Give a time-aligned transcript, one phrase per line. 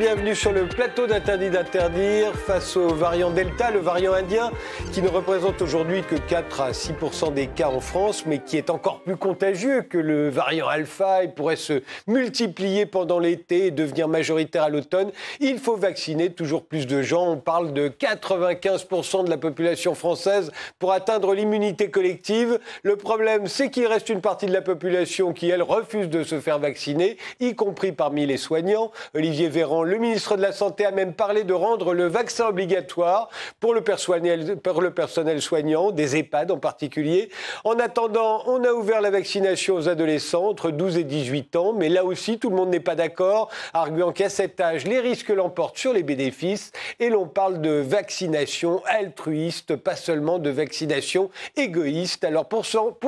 [0.00, 4.50] bienvenue sur le plateau d'Interdit d'interdire face au variant Delta, le variant indien,
[4.94, 8.70] qui ne représente aujourd'hui que 4 à 6% des cas en France, mais qui est
[8.70, 14.08] encore plus contagieux que le variant Alpha et pourrait se multiplier pendant l'été et devenir
[14.08, 15.10] majoritaire à l'automne.
[15.38, 17.32] Il faut vacciner toujours plus de gens.
[17.32, 22.58] On parle de 95% de la population française pour atteindre l'immunité collective.
[22.84, 26.40] Le problème, c'est qu'il reste une partie de la population qui, elle, refuse de se
[26.40, 28.92] faire vacciner, y compris parmi les soignants.
[29.14, 33.28] Olivier Véran, le ministre de la Santé, a même parlé de rendre le vaccin obligatoire
[33.60, 37.30] pour le personnel, soignant, des EHPAD en particulier.
[37.64, 41.88] En attendant, on a ouvert la vaccination aux adolescents entre 12 et 18 ans, mais
[41.88, 45.78] là aussi, tout le monde n'est pas d'accord, arguant qu'à cet âge, les risques l'emportent
[45.78, 52.24] sur les bénéfices, et l'on parle de vaccination altruiste, pas seulement de vaccination égoïste.
[52.24, 52.64] Alors pour,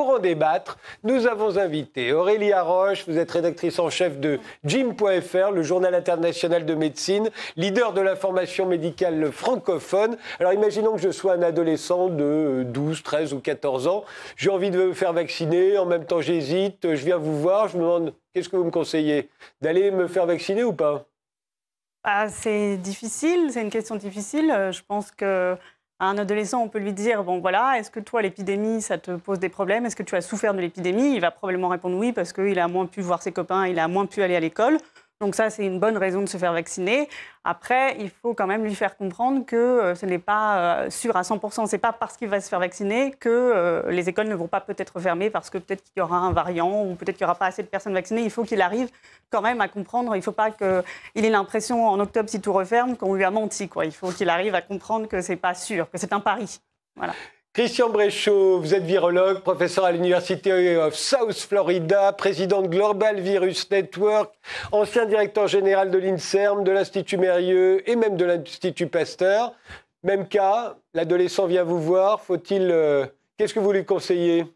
[0.08, 5.62] en débattre, nous avons invité Aurélie Roche, vous êtes rédactrice en chef de Jim.fr, le
[5.62, 10.16] journal international de médecine, leader de l'information médicale francophone.
[10.40, 14.04] Alors imaginons que je sois un adolescent de 12, 13 ou 14 ans.
[14.36, 17.76] J'ai envie de me faire vacciner, en même temps j'hésite, je viens vous voir, je
[17.76, 19.28] me demande qu'est-ce que vous me conseillez?
[19.60, 21.04] D'aller me faire vacciner ou pas?
[22.04, 24.70] Ah, C'est difficile, c'est une question difficile.
[24.72, 25.56] Je pense que
[26.04, 29.38] un adolescent, on peut lui dire, bon voilà, est-ce que toi, l'épidémie, ça te pose
[29.38, 29.86] des problèmes?
[29.86, 31.14] Est-ce que tu as souffert de l'épidémie?
[31.14, 33.86] Il va probablement répondre oui, parce qu'il a moins pu voir ses copains, il a
[33.86, 34.78] moins pu aller à l'école.
[35.22, 37.08] Donc ça, c'est une bonne raison de se faire vacciner.
[37.44, 41.16] Après, il faut quand même lui faire comprendre que euh, ce n'est pas euh, sûr
[41.16, 41.68] à 100%.
[41.68, 44.48] Ce n'est pas parce qu'il va se faire vacciner que euh, les écoles ne vont
[44.48, 47.30] pas peut-être fermer parce que peut-être qu'il y aura un variant ou peut-être qu'il n'y
[47.30, 48.24] aura pas assez de personnes vaccinées.
[48.24, 48.90] Il faut qu'il arrive
[49.30, 50.16] quand même à comprendre.
[50.16, 53.30] Il ne faut pas qu'il ait l'impression en octobre, si tout referme, qu'on lui a
[53.30, 53.70] menti.
[53.84, 56.58] Il faut qu'il arrive à comprendre que ce n'est pas sûr, que c'est un pari.
[56.96, 57.14] Voilà.
[57.54, 63.70] Christian Bréchaud, vous êtes virologue, professeur à l'Université of South Florida, président de Global Virus
[63.70, 64.32] Network,
[64.70, 69.52] ancien directeur général de l'INSERM, de l'Institut Mérieux et même de l'Institut Pasteur.
[70.02, 72.70] Même cas, l'adolescent vient vous voir, faut-il...
[72.70, 73.04] Euh,
[73.36, 74.46] qu'est-ce que vous lui conseillez?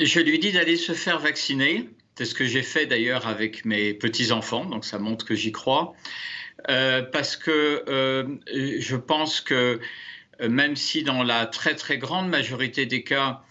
[0.00, 1.90] Je lui dis d'aller se faire vacciner.
[2.16, 5.92] C'est ce que j'ai fait d'ailleurs avec mes petits-enfants, donc ça montre que j'y crois.
[6.70, 9.78] Euh, parce que euh, je pense que
[10.40, 13.42] même si dans la très très grande majorité des cas,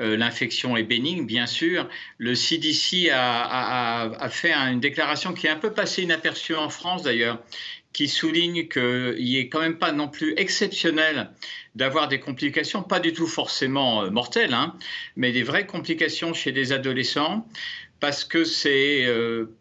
[0.00, 1.88] euh, l'infection est bénigne, bien sûr.
[2.18, 7.38] Le CDC a, fait une déclaration qui est un peu passée inaperçue en France d'ailleurs,
[7.92, 11.30] qui souligne qu'il n'est quand même pas non plus exceptionnel
[11.74, 14.76] d'avoir des complications, pas du tout forcément euh, mortelles, hein,
[15.16, 17.46] mais des vraies complications chez des adolescents
[18.02, 19.06] parce que c'est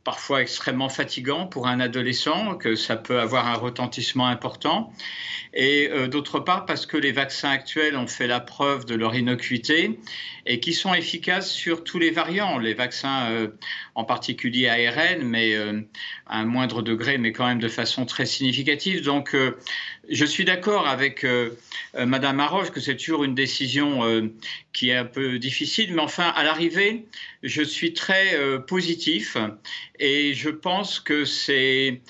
[0.03, 4.91] parfois extrêmement fatigant pour un adolescent, que ça peut avoir un retentissement important.
[5.53, 9.15] Et euh, d'autre part parce que les vaccins actuels ont fait la preuve de leur
[9.15, 9.99] innocuité
[10.45, 13.47] et qui sont efficaces sur tous les variants, les vaccins euh,
[13.95, 15.81] en particulier ARN, mais euh,
[16.27, 19.03] à un moindre degré, mais quand même de façon très significative.
[19.03, 19.35] Donc
[20.09, 21.25] je suis d'accord avec
[21.97, 24.31] Madame Arroche que c'est toujours une décision
[24.73, 27.05] qui est un peu difficile, mais enfin, à l'arrivée,
[27.43, 28.37] je suis très
[28.67, 29.35] positif
[29.99, 32.01] et je pense que c'est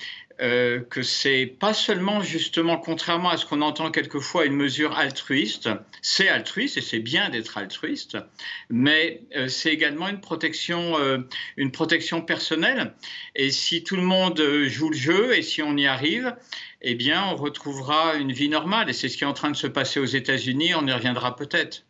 [0.42, 5.68] euh, que c'est pas seulement justement, contrairement à ce qu'on entend quelquefois, une mesure altruiste.
[6.00, 8.18] C'est altruiste et c'est bien d'être altruiste,
[8.68, 11.18] mais euh, c'est également une protection, euh,
[11.56, 12.94] une protection personnelle.
[13.36, 16.34] Et si tout le monde joue le jeu et si on y arrive,
[16.80, 18.90] eh bien, on retrouvera une vie normale.
[18.90, 20.74] Et c'est ce qui est en train de se passer aux États-Unis.
[20.74, 21.84] On y reviendra peut-être.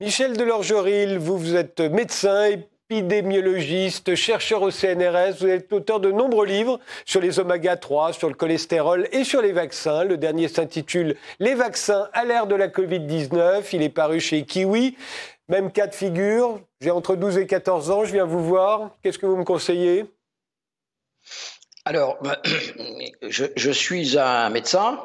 [0.00, 5.38] Michel Delorgeril, vous, vous êtes médecin et épidémiologiste, chercheur au CNRS.
[5.40, 9.42] Vous êtes auteur de nombreux livres sur les oméga 3, sur le cholestérol et sur
[9.42, 10.04] les vaccins.
[10.04, 13.64] Le dernier s'intitule Les vaccins à l'ère de la Covid-19.
[13.72, 14.96] Il est paru chez Kiwi.
[15.48, 16.60] Même cas de figure.
[16.80, 18.04] J'ai entre 12 et 14 ans.
[18.04, 18.90] Je viens vous voir.
[19.02, 20.04] Qu'est-ce que vous me conseillez?
[21.84, 22.40] Alors, bah,
[23.22, 25.00] je, je suis un médecin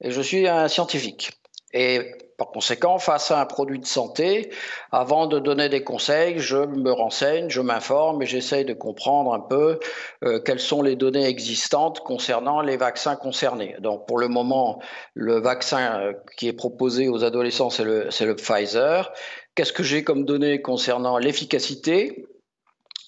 [0.00, 1.32] et je suis un scientifique.
[1.72, 4.50] Et par conséquent, face à un produit de santé,
[4.92, 9.40] avant de donner des conseils, je me renseigne, je m'informe et j'essaye de comprendre un
[9.40, 9.78] peu
[10.24, 13.76] euh, quelles sont les données existantes concernant les vaccins concernés.
[13.80, 14.80] Donc, pour le moment,
[15.14, 19.12] le vaccin euh, qui est proposé aux adolescents, c'est le, le Pfizer.
[19.54, 22.26] Qu'est-ce que j'ai comme données concernant l'efficacité?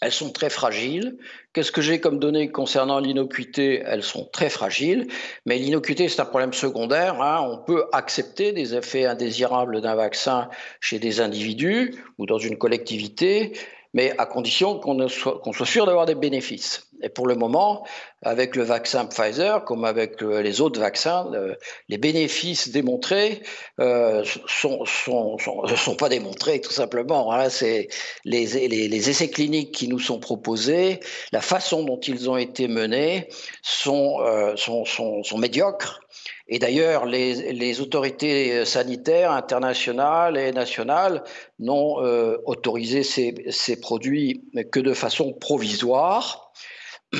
[0.00, 1.16] Elles sont très fragiles.
[1.52, 3.82] Qu'est-ce que j'ai comme données concernant l'innocuité?
[3.86, 5.06] Elles sont très fragiles,
[5.46, 7.20] mais l'innocuité, c'est un problème secondaire.
[7.22, 7.46] Hein.
[7.50, 10.48] On peut accepter des effets indésirables d'un vaccin
[10.80, 13.52] chez des individus ou dans une collectivité,
[13.94, 16.90] mais à condition qu'on soit, soit, sûr d'avoir des bénéfices.
[17.02, 17.84] Et pour le moment,
[18.22, 21.54] avec le vaccin Pfizer, comme avec les autres vaccins, euh,
[21.88, 23.42] les bénéfices démontrés
[23.80, 27.24] euh, sont, sont, sont, pas démontrés tout simplement.
[27.24, 27.88] Voilà, c'est
[28.24, 31.00] les, les, les, essais cliniques qui nous sont proposés,
[31.32, 33.28] la façon dont ils ont été menés
[33.62, 36.00] sont, euh, sont, sont médiocres.
[36.48, 41.24] Et d'ailleurs, les, les, autorités sanitaires internationales et nationales
[41.58, 46.45] n'ont euh, autorisé ces, ces, produits que de façon provisoire.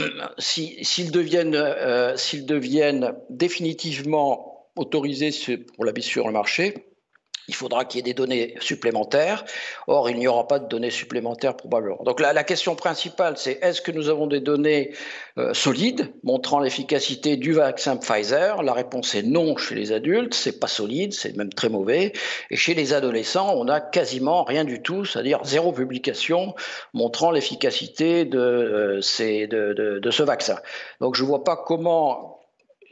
[0.39, 2.17] S'ils deviennent, euh,
[2.47, 5.31] deviennent, définitivement autorisés
[5.75, 6.75] pour la sur le marché,
[7.49, 9.45] il faudra qu'il y ait des données supplémentaires.
[9.87, 12.03] Or, il n'y aura pas de données supplémentaires probablement.
[12.05, 14.93] Donc la, question principale, c'est est-ce que nous avons des données
[15.39, 18.63] euh, solides montrant l'efficacité du vaccin Pfizer?
[18.63, 22.13] La réponse est non chez les adultes, c'est pas solide, c'est même très mauvais.
[22.51, 26.55] Et chez les adolescents, on n'a quasiment rien du tout, c'est-à-dire zéro publication
[26.95, 30.57] montrant l'efficacité de, euh, de, ce vaccin.
[31.01, 32.41] Donc je ne vois pas comment,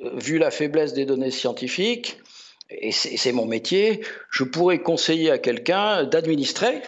[0.01, 2.19] euh, vu la faiblesse des données scientifiques,
[2.70, 6.82] et c'est mon métier, je pourrais conseiller à quelqu'un d'administrer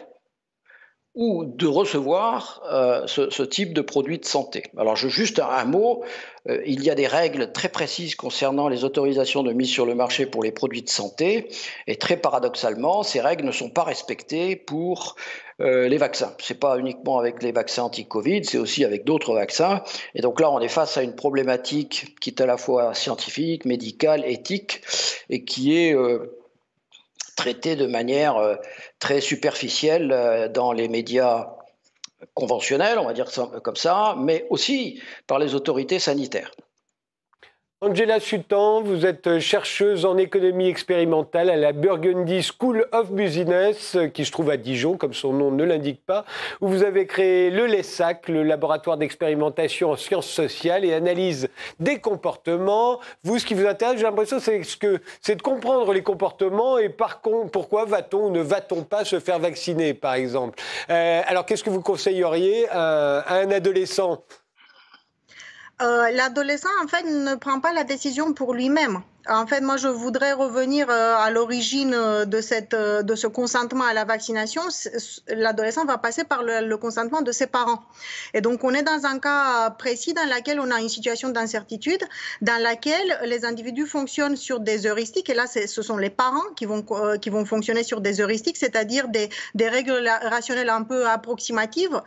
[1.17, 4.65] ou de recevoir euh, ce, type de produit de santé.
[4.77, 6.05] Alors, juste un, mot,
[6.47, 9.95] euh, il y a des règles très précises concernant les autorisations de mise sur le
[9.95, 11.49] marché pour les produits de santé,
[11.87, 15.17] et très paradoxalement, ces règles ne sont pas respectées pour
[15.61, 16.35] euh, les vaccins.
[16.39, 19.83] C'est pas uniquement avec les vaccins anti-Covid, c'est aussi avec d'autres vaccins.
[20.15, 23.65] Et donc là, on est face à une problématique qui est à la fois scientifique,
[23.65, 24.83] médicale, éthique,
[25.31, 25.95] et qui est
[27.37, 28.57] traité de manière euh,
[28.99, 31.53] très superficielle euh, dans les médias
[32.35, 33.31] conventionnels, on va dire
[33.63, 36.51] comme ça, mais aussi par les autorités sanitaires.
[37.83, 44.25] Angela Sutton, vous êtes chercheuse en économie expérimentale à la Burgundy School of Business, qui
[44.25, 46.25] se trouve à Dijon, comme son nom ne l'indique pas,
[46.63, 51.99] où vous avez créé le LESAC, le laboratoire d'expérimentation en sciences sociales et analyse des
[51.99, 52.99] comportements.
[53.25, 57.51] Vous, ce qui vous intéresse, j'ai l'impression, c'est de comprendre les comportements et par contre,
[57.51, 60.59] pourquoi va-t-on ou ne va-t-on pas se faire vacciner, par exemple.
[60.89, 64.46] Euh, alors, qu'est-ce que vous conseilleriez à un adolescent euh,
[65.81, 69.03] l'adolescent, en fait, ne prend pas la décision pour lui-même.
[69.29, 73.27] En fait, moi, je voudrais revenir euh, à l'origine euh, de, cette, euh, de ce
[73.27, 74.63] consentement à la vaccination.
[75.29, 77.83] L'adolescent va passer par le, consentement de ses parents.
[78.35, 82.03] Et donc, on est dans un cas précis dans lequel on a une situation d'incertitude,
[82.41, 85.29] dans laquelle les individus fonctionnent sur des heuristiques.
[85.29, 86.85] Et là, ce sont les parents qui vont,
[87.21, 92.03] qui vont fonctionner sur des heuristiques, c'est-à-dire des, des, règles rationnelles un peu approximatives,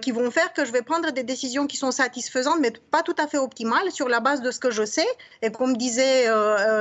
[0.00, 3.16] qui vont faire que je vais prendre des décisions qui sont satisfaisantes, mais pas tout
[3.18, 5.06] à fait optimales, sur la base de ce que je sais.
[5.42, 6.26] Et comme disait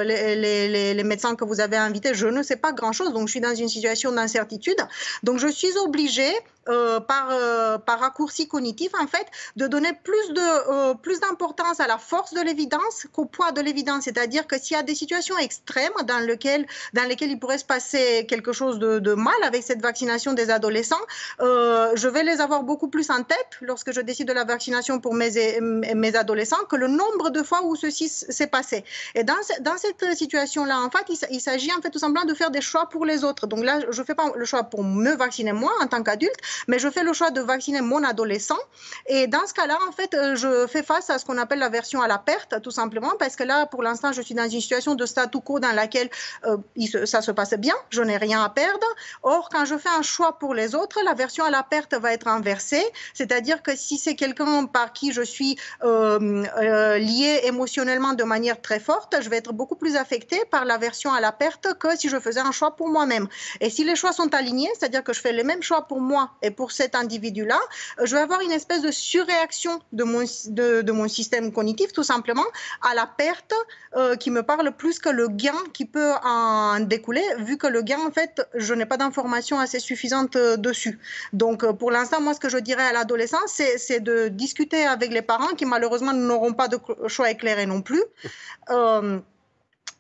[0.04, 3.56] les, médecins que vous avez invités, je ne sais pas grand-chose, donc je suis dans
[3.56, 4.78] une situation d'incertitude.
[5.24, 6.34] Donc je suis obligée
[6.70, 9.28] euh, par, euh, par raccourci cognitif, en fait,
[9.58, 14.06] de donner plus de euh, d'importance à la force de l'évidence qu'au poids de l'évidence.
[14.06, 17.66] C'est-à-dire que s'il y a des situations extrêmes dans lesquelles, dans lesquelles il pourrait se
[17.66, 20.96] passer quelque chose de, mal avec cette vaccination des adolescents,
[21.40, 25.14] je vais les avoir beaucoup plus en tête lorsque je décide de la vaccination pour
[25.14, 28.84] mes, mes adolescents que le nombre de fois où ceci s'est passé.
[29.16, 29.36] Et dans,
[29.78, 32.90] cette situation-là, en fait, il, il s'agit en fait tout simplement de faire des choix
[32.90, 33.48] pour les autres.
[33.48, 36.40] Donc là, je ne fais pas le choix pour me vacciner moi en tant qu'adulte,
[36.68, 38.60] mais je fais le choix de vacciner mon adolescent.
[39.08, 41.70] Et dans ce cas-là, en fait, euh, je fais face à ce qu'on appelle la
[41.70, 44.62] version à la perte, tout simplement, parce que là, pour l'instant, je suis dans une
[44.62, 46.10] situation de statu quo dans laquelle
[46.46, 46.58] euh,
[47.06, 48.88] ça se passe bien, je n'ai rien à perdre.
[49.24, 52.14] Or, quand je fais un choix pour les autres, la version à la perte va
[52.14, 52.84] être inversée,
[53.14, 58.62] c'est-à-dire que si c'est quelqu'un par qui je suis euh, euh, lié émotionnellement de manière
[58.62, 61.96] très forte, je vais être beaucoup plus affectée par la version à la perte que
[61.98, 63.28] si je faisais un choix pour moi-même.
[63.62, 66.32] Et si les choix sont alignés, c'est-à-dire que je fais les mêmes choix pour moi
[66.44, 67.60] et pour cet individu-là,
[68.00, 72.46] euh, je vais avoir une espèce de surréaction de mon, système cognitif, tout simplement,
[72.82, 73.54] à la perte
[73.96, 77.82] euh, qui me parle plus que le gain qui peut en découler, vu que le
[77.82, 81.00] gain, en fait, je n'ai pas d'informations assez suffisantes euh, dessus.
[81.32, 85.22] Donc, pour l'instant, moi, ce que je dirais à l'adolescent, c'est de discuter avec les
[85.22, 88.04] parents qui, malheureusement, n'auront pas de choix éclairé non plus.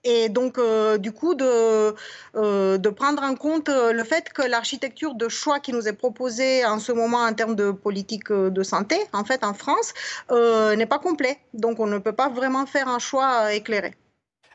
[0.03, 1.95] Et donc, euh, du coup, de,
[2.35, 5.93] euh, de prendre en compte euh, le fait que l'architecture de choix qui nous est
[5.93, 9.93] proposée en ce moment en termes de politique de santé, en fait, en France,
[10.29, 11.39] n'est pas complet.
[11.53, 13.95] Donc, on ne peut pas vraiment faire un choix éclairé.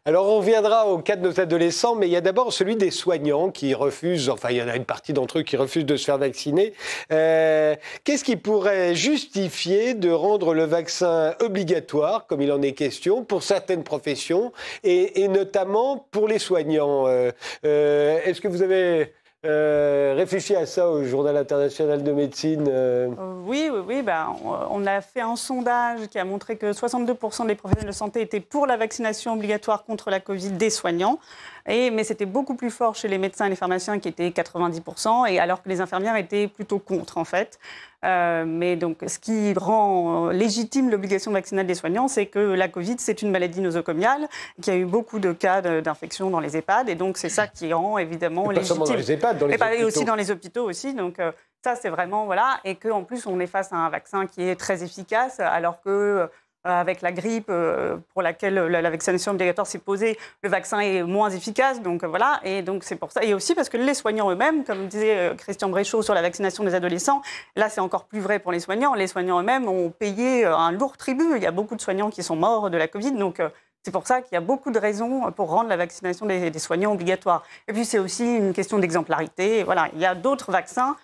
[0.09, 2.91] Alors on reviendra au cas de nos adolescents, mais il y a d'abord celui des
[2.91, 5.99] soignants qui refusent, enfin il y en a une partie d'entre eux qui refusent de
[5.99, 6.73] se faire vacciner.
[7.13, 13.23] Euh, qu'est-ce qui pourrait justifier de rendre le vaccin obligatoire, comme il en est question,
[13.23, 14.51] pour certaines professions,
[14.83, 17.07] et, notamment pour les soignants?
[17.07, 17.31] Euh,
[17.67, 19.13] euh, Est-ce que vous avez
[19.47, 22.67] euh, réfléchi à ça au Journal international de médecine.
[22.69, 23.09] Euh.
[23.47, 24.03] oui, oui, oui.
[24.03, 24.35] Ben,
[24.71, 28.41] on a fait un sondage qui a montré que 62% des professionnels de santé étaient
[28.41, 31.21] pour la vaccination obligatoire contre la Covid des soignants.
[31.67, 35.31] Et, mais c'était beaucoup plus fort chez les médecins et les pharmaciens qui étaient 90%,
[35.31, 37.59] et alors que les infirmières étaient plutôt contre, en fait.
[38.05, 42.97] Euh, mais donc, ce qui rend légitime l'obligation vaccinale des soignants, c'est que la Covid,
[42.99, 44.29] c'est une maladie nosocomiale,
[44.63, 47.47] qu'il y a eu beaucoup de cas d'infection dans les EHPAD, et donc c'est ça
[47.47, 48.85] qui rend évidemment légitime.
[48.85, 50.95] dans les EHPAD, dans les et, aussi dans les hôpitaux aussi.
[50.95, 51.33] Donc euh,
[51.65, 54.57] ça, c'est vraiment voilà, et qu'en plus on est face à un vaccin qui est
[54.57, 56.27] très efficace, alors que euh,
[56.65, 61.31] avec la grippe euh, pour laquelle la, vaccination obligatoire s'est posée, le vaccin est moins
[61.31, 61.83] efficace.
[61.83, 63.23] Donc euh, voilà, et donc c'est pour ça.
[63.25, 66.75] Et aussi parce que les soignants eux-mêmes, comme disait Christian Bréchot sur la vaccination des
[66.75, 67.23] adolescents,
[67.57, 68.95] là c'est encore plus vrai pour les soignants.
[68.95, 71.37] Les soignants eux-mêmes ont payé un lourd tribut.
[71.37, 73.43] Il y a beaucoup de soignants qui sont morts de la Covid, donc.
[73.85, 76.59] C'est pour ça qu'il y a beaucoup de raisons pour rendre la vaccination des, des
[76.59, 77.45] soignants obligatoire.
[77.69, 79.63] Et puis c'est aussi une question d'exemplarité.
[79.63, 80.97] Voilà, il y a d'autres vaccins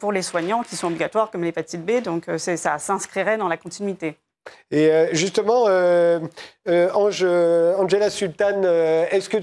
[0.00, 4.18] pour les soignants qui sont obligatoires, comme l'hépatite B, donc ça s'inscrirait dans la continuité.
[4.72, 6.18] Et euh, justement, euh,
[6.68, 8.62] euh, Angela Sultan,
[9.10, 9.38] est-ce que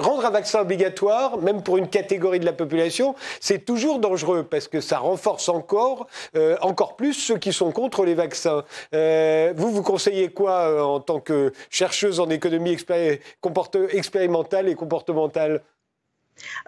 [0.00, 4.68] rendre un vaccin obligatoire, même pour une catégorie de la population, c'est toujours dangereux parce
[4.68, 6.06] que ça renforce encore,
[6.60, 8.62] encore plus ceux qui sont contre les vaccins.
[8.92, 12.70] vous, vous conseillez quoi en tant que chercheuse en économie
[13.92, 15.62] expérimentale et comportementale?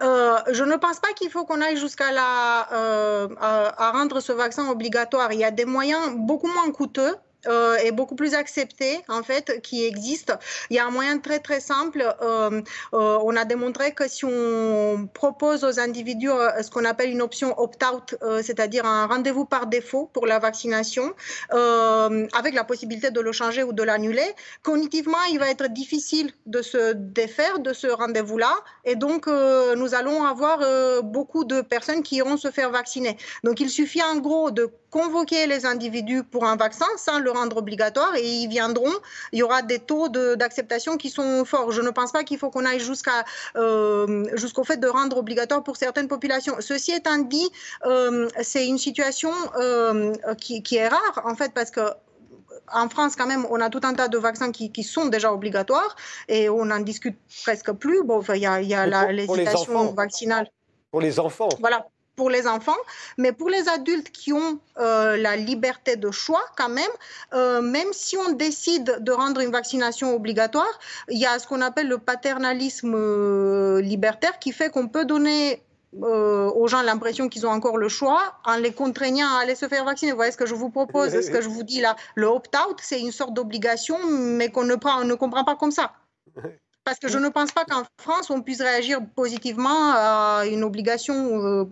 [0.01, 5.31] Je ne pense pas qu'il faut qu'on aille jusqu'à à rendre ce vaccin obligatoire.
[5.31, 7.15] Il y a des moyens beaucoup moins coûteux
[7.47, 10.33] euh, est beaucoup plus accepté en fait qui existe.
[10.69, 12.03] Il y a un moyen très très simple.
[12.21, 12.61] Euh,
[12.93, 16.29] euh, on a démontré que si on propose aux individus
[16.61, 21.13] ce qu'on appelle une option opt-out, c'est-à-dire un rendez-vous par défaut pour la vaccination,
[21.49, 26.61] avec la possibilité de le changer ou de l'annuler, cognitivement il va être difficile de
[26.61, 28.53] se défaire de ce rendez-vous-là
[28.85, 30.59] et donc nous allons avoir
[31.03, 33.17] beaucoup de personnes qui iront se faire vacciner.
[33.43, 37.57] Donc il suffit en gros de convoquer les individus pour un vaccin sans le rendre
[37.57, 38.93] obligatoire et ils viendront.
[39.31, 41.71] Il y aura des taux d'acceptation qui sont forts.
[41.71, 43.23] Je ne pense pas qu'il faut qu'on aille jusqu'à
[43.55, 46.55] euh, jusqu'au fait de rendre obligatoire pour certaines populations.
[46.59, 47.49] Ceci étant dit,
[47.85, 51.81] euh, c'est une situation euh, qui, qui, est rare en fait parce que
[52.73, 55.33] en France, quand même, on a tout un tas de vaccins qui, qui sont déjà
[55.33, 55.95] obligatoires
[56.27, 58.03] et on n'en discute presque plus.
[58.03, 60.47] Bon, il y a, y a l'hésitation vaccinale.
[60.91, 61.49] Pour les enfants.
[61.59, 62.77] Voilà pour les enfants,
[63.17, 66.95] mais pour les adultes qui ont euh, la liberté de choix quand même,
[67.33, 71.61] euh, même si on décide de rendre une vaccination obligatoire, il y a ce qu'on
[71.61, 75.63] appelle le paternalisme euh, libertaire qui fait qu'on peut donner
[75.93, 79.83] aux gens l'impression qu'ils ont encore le choix en les contraignant à aller se faire
[79.83, 80.11] vacciner.
[80.11, 81.97] Vous voyez ce que je vous propose, ce que je vous dis là.
[82.15, 84.75] Le opt-out, c'est une sorte d'obligation, mais qu'on ne,
[85.15, 85.91] comprend pas comme ça.
[86.85, 91.67] Parce que je ne pense pas qu'en France, on puisse réagir positivement à une obligation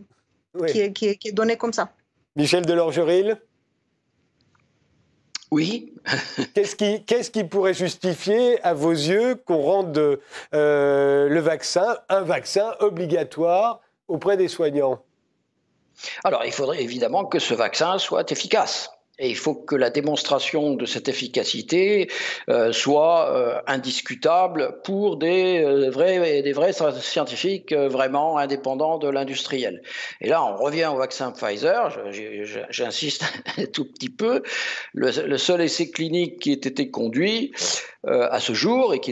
[0.67, 1.91] qui, est, qui, donné comme ça.
[2.35, 3.37] Michel Delorgeril
[5.51, 5.93] oui.
[6.53, 10.19] qu'est-ce, qui, qu'est-ce qui, pourrait justifier, à vos yeux, qu'on rende
[10.53, 15.03] euh, le vaccin, un vaccin obligatoire auprès des soignants?
[16.23, 18.91] Alors, il faudrait évidemment que ce vaccin soit efficace.
[19.19, 22.09] Et il faut que la démonstration de cette efficacité
[22.49, 29.81] euh, soit euh, indiscutable pour des, euh, vrais, des vrais scientifiques vraiment indépendants de l'industriel.
[30.21, 31.99] Et là, on revient au vaccin Pfizer.
[32.69, 33.25] J'insiste
[33.57, 34.41] un tout petit peu.
[34.93, 37.51] Le, seul essai clinique qui ait été conduit
[38.05, 39.11] à ce jour et qui,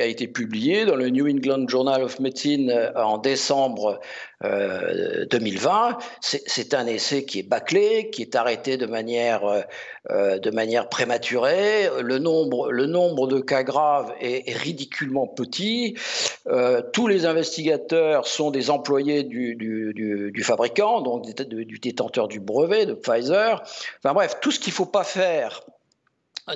[0.00, 4.00] a été publié dans le New England Journal of Medicine en décembre
[4.40, 9.62] 2020, c'est un essai qui est bâclé, qui est arrêté de manière euh,
[10.10, 11.90] euh, de manière prématurée.
[12.00, 15.98] Le nombre, le nombre de cas graves est, ridiculement petit.
[16.46, 22.86] Euh, tous les investigateurs sont des employés du, du, fabricant, donc du, détenteur du brevet
[22.86, 23.60] de Pfizer.
[23.98, 25.62] Enfin bref, tout ce qu'il ne faut pas faire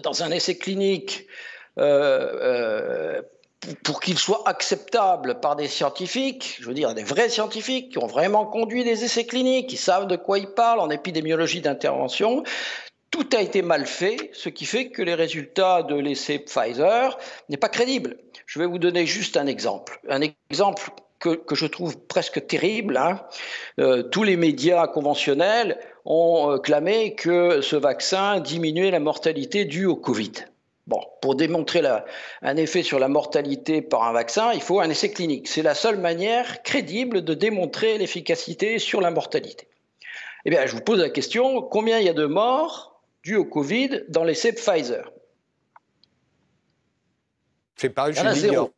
[0.04, 1.26] dans un essai clinique
[3.84, 8.06] pour qu'il soit acceptable par des scientifiques, je veux dire des vrais scientifiques qui ont
[8.06, 12.42] vraiment conduit des essais cliniques, qui savent de quoi ils parlent en épidémiologie d'intervention,
[13.10, 17.18] tout a été mal fait, ce qui fait que les résultats de l'essai Pfizer
[17.50, 18.16] n'est pas crédible.
[18.46, 20.00] Je vais vous donner juste un exemple.
[20.08, 20.82] Un exemple
[21.20, 22.96] que, je trouve presque terrible.
[22.96, 23.20] Hein.
[23.78, 29.86] Euh, tous les médias conventionnels ont euh, clamé que ce vaccin diminuait la mortalité due
[29.86, 30.32] au Covid.
[30.88, 31.82] Bon, pour démontrer
[32.42, 35.46] un effet sur la mortalité par un vaccin, il faut un essai clinique.
[35.46, 39.68] C'est la seule manière crédible de démontrer l'efficacité sur la mortalité.
[40.44, 43.44] Eh bien, je vous pose la question, combien il y a de morts dues au
[43.44, 45.12] Covid dans l'essai Pfizer?
[47.76, 48.72] C'est pas, je zéro.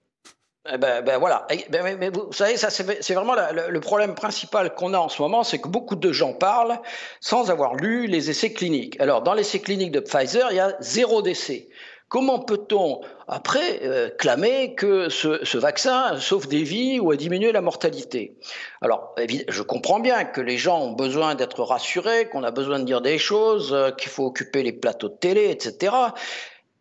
[0.73, 1.47] Eh ben, ben, voilà.
[1.51, 5.21] Eh ben, mais, vous savez, ça c'est vraiment le problème principal qu'on a en ce
[5.21, 6.81] moment, c'est que beaucoup de gens parlent
[7.21, 8.99] sans avoir lu les essais cliniques.
[9.01, 11.69] Alors dans l'essai clinique de Pfizer, il y a zéro décès.
[12.09, 17.61] Comment peut-on après euh, clamer que ce, vaccin sauve des vies ou a diminué la
[17.61, 18.37] mortalité?
[18.83, 19.15] Alors,
[19.49, 23.01] je comprends bien que les gens ont besoin d'être rassurés, qu'on a besoin de dire
[23.01, 25.93] des choses, euh, qu'il faut occuper les plateaux de télé, etc.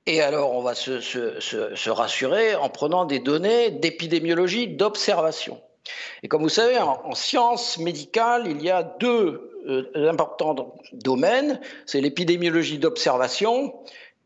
[0.05, 5.61] Et alors, on va se, rassurer en prenant des données d'épidémiologie, d'observation.
[6.21, 11.59] Et comme vous savez, en, sciences médicales, il y a deux euh, importants domaines.
[11.85, 13.73] C'est l'épidémiologie d'observation,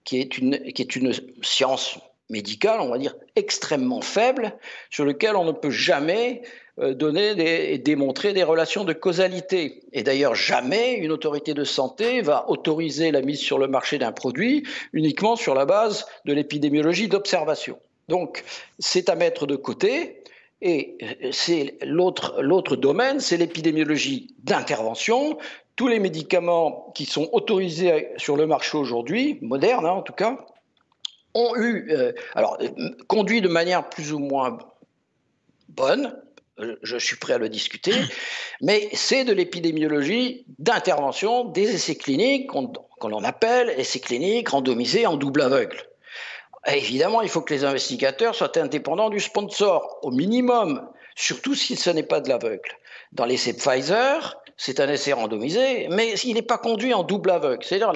[0.08, 2.00] qui est, une, science
[2.30, 4.58] médicale, on va dire, extrêmement faible,
[4.90, 6.44] sur lequel on ne peut jamais
[6.80, 9.82] euh, donner et démontrer des relations de causalité.
[9.92, 14.14] Et d'ailleurs, jamais une autorité de santé va autoriser la mise sur le marché d'un
[14.14, 17.78] produit uniquement sur la base de l'épidémiologie d'observation.
[18.08, 18.46] Donc,
[18.80, 20.24] c'est à mettre de côté.
[20.62, 25.38] Et euh, c'est l'autre domaine, c'est l'épidémiologie d'intervention.
[25.78, 30.38] Tous les médicaments qui sont autorisés sur le marché aujourd'hui, modernes hein, en tout cas,
[31.34, 32.58] ont eu, euh, alors,
[33.08, 34.58] conduit de manière plus ou moins
[35.70, 36.14] bonne,
[36.82, 37.94] je suis prêt à le discuter,
[38.62, 45.42] mais c'est de l'épidémiologie d'intervention des essais cliniques, qu'on appelle essais cliniques randomisés en double
[45.42, 45.78] aveugle.
[46.66, 51.90] évidemment, il faut que les investigateurs soient indépendants du sponsor, au minimum, surtout si ce
[51.90, 52.70] n'est pas de l'aveugle.
[53.12, 57.64] Dans l'essai Pfizer, c'est un essai randomisé, mais il n'est pas conduit en double aveugle.
[57.66, 57.92] C'est-à-dire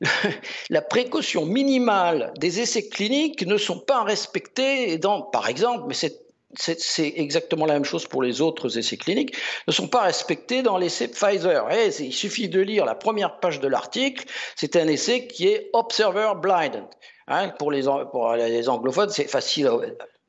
[0.70, 6.24] la, précaution minimale des essais cliniques ne sont pas respectées dans, par exemple, mais c'est
[6.58, 10.78] c'est exactement la même chose pour les autres essais cliniques, ne sont pas respectés dans
[10.78, 11.70] l'essai Pfizer.
[11.70, 15.68] Et il suffit de lire la première page de l'article, c'est un essai qui est
[15.74, 16.84] observer blinded.
[17.28, 19.68] Hein, pour, les, pour les anglophones, c'est facile,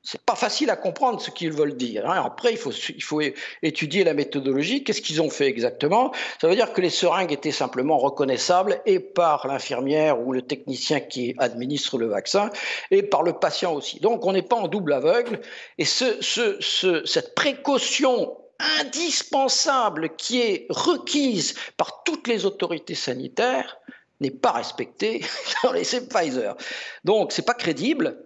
[0.10, 2.10] c'est pas facile à comprendre ce qu'ils veulent dire.
[2.10, 2.24] Hein.
[2.26, 3.22] Après, il faut,
[3.62, 4.86] étudier la méthodologie.
[4.86, 6.14] Qu'est-ce qu'ils ont fait exactement?
[6.40, 11.02] Ça veut dire que les seringues étaient simplement reconnaissables et par l'infirmière ou le technicien
[11.02, 12.52] qui administre le vaccin
[12.90, 14.00] et par le patient aussi.
[14.00, 15.42] Donc, on n'est pas en double aveugle.
[15.78, 18.38] Et ce, ce, cette précaution
[18.80, 23.78] indispensable qui est requise par toutes les autorités sanitaires
[24.22, 25.20] n'est pas respectée
[25.66, 26.56] dans les Pfizer.
[27.04, 28.18] Donc, c'est pas crédible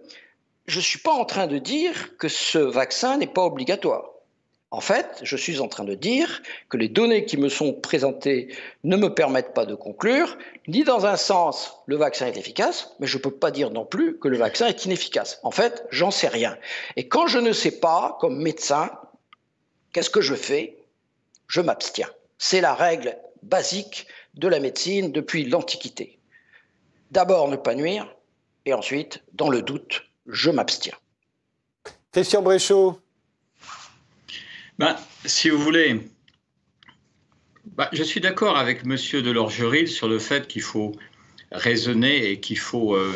[0.72, 4.08] je ne suis pas en train de dire que ce vaccin n'est pas obligatoire.
[4.70, 8.56] En fait, je suis en train de dire que les données qui me sont présentées
[8.82, 13.06] ne me permettent pas de conclure, ni dans un sens le vaccin est efficace, mais
[13.06, 15.40] je ne peux pas dire non plus que le vaccin est inefficace.
[15.42, 16.56] En fait, j'en sais rien.
[16.96, 18.90] Et quand je ne sais pas, comme médecin,
[19.92, 20.78] qu'est-ce que je fais?
[21.48, 22.08] Je m'abstiens.
[22.38, 26.18] C'est la règle basique de la médecine depuis l'Antiquité.
[27.10, 28.16] D'abord ne pas nuire,
[28.64, 30.96] et ensuite, dans le doute, je m'abstiens.
[32.12, 33.00] Christian Bréchot.
[34.78, 36.00] Ben, si vous voulez,
[37.64, 40.92] ben, je suis d'accord avec Monsieur de Lorgeril sur le fait qu'il faut
[41.50, 42.94] raisonner et qu'il faut.
[42.94, 43.14] Euh,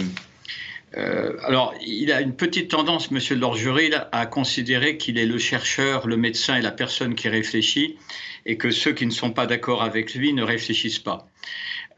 [0.96, 5.38] euh, alors, il a une petite tendance, Monsieur de Lorgeril, à considérer qu'il est le
[5.38, 7.98] chercheur, le médecin et la personne qui réfléchit,
[8.46, 11.28] et que ceux qui ne sont pas d'accord avec lui ne réfléchissent pas.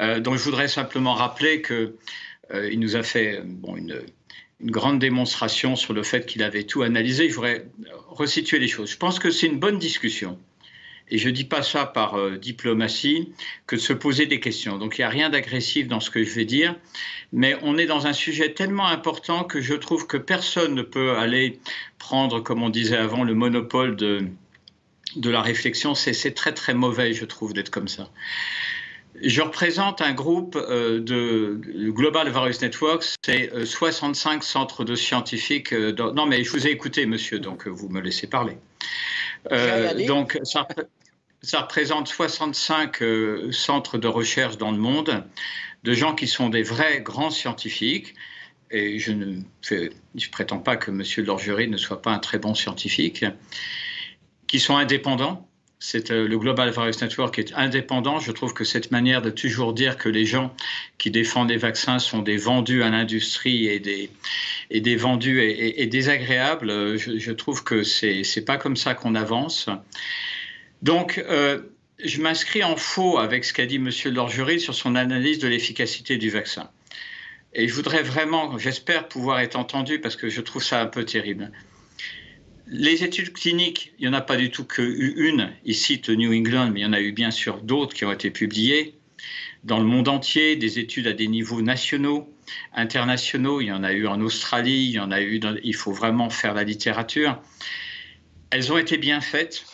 [0.01, 1.97] Euh, donc, je voudrais simplement rappeler que
[2.51, 4.01] il nous a fait bon, une,
[4.61, 7.29] une grande démonstration sur le fait qu'il avait tout analysé.
[7.29, 7.69] Je voudrais
[8.09, 8.91] resituer les choses.
[8.91, 10.39] Je pense que c'est une bonne discussion.
[11.11, 13.33] Et je ne dis pas ça par euh, diplomatie,
[13.67, 14.77] que de se poser des questions.
[14.77, 16.75] Donc il n'y a rien d'agressif dans ce que je vais dire,
[17.33, 21.17] mais on est dans un sujet tellement important que je trouve que personne ne peut
[21.17, 21.61] aller
[21.99, 24.27] prendre, comme on disait avant, le monopole de,
[25.17, 25.95] de la réflexion.
[25.95, 28.11] C'est très très mauvais, je trouve, d'être comme ça.
[29.23, 35.73] Je représente un groupe euh, de Global Virus Network, c'est 65 euh, centres de scientifiques.
[35.73, 38.59] Euh, non, mais je vous ai écouté, monsieur, donc vous me laissez parler.
[40.07, 40.69] donc, ça,
[41.43, 43.03] ça, représente 65
[43.51, 45.25] centres de recherche dans le monde,
[45.85, 48.15] de gens qui sont des vrais grands scientifiques.
[48.71, 52.55] Et je ne je prétends pas que monsieur Lorgerie ne soit pas un très bon
[52.55, 53.25] scientifique,
[54.47, 55.48] qui sont indépendants
[56.11, 58.19] euh, le Global Virus Network est indépendant.
[58.19, 60.55] Je trouve que cette manière de toujours dire que les gens
[60.99, 66.99] qui défendent les vaccins sont des vendus à l'industrie et des, vendus et, désagréables, euh,
[66.99, 69.69] je, trouve que c'est n'est pas comme ça qu'on avance.
[70.83, 71.61] Donc, euh,
[72.05, 73.91] je m'inscris en faux avec ce qu'a dit M.
[74.07, 76.71] Lorgerie sur son analyse de l'efficacité du vaccin.
[77.55, 81.05] Et je voudrais vraiment, j'espère pouvoir être entendu parce que je trouve ça un peu
[81.05, 81.51] terrible.
[82.71, 85.53] Les études cliniques, il n'y en a pas du tout qu'une.
[85.65, 88.13] Il cite New England, mais il y en a eu bien sûr d'autres qui ont
[88.13, 88.99] été publiées
[89.65, 92.33] dans le monde entier, des études à des niveaux nationaux.
[92.75, 95.93] internationaux, il y en a eu en Australie, il y en a eu, il faut
[95.93, 97.41] vraiment faire la littérature.
[98.51, 99.65] Elles ont été bien faites.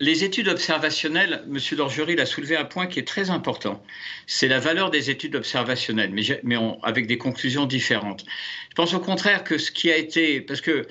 [0.00, 1.58] Les études observationnelles, M.
[1.76, 3.82] Dorgery l'a soulevé un point qui est très important.
[4.26, 8.24] C'est la valeur des études observationnelles, mais, mais avec des conclusions différentes.
[8.70, 10.88] Je pense au contraire que ce qui a été, parce que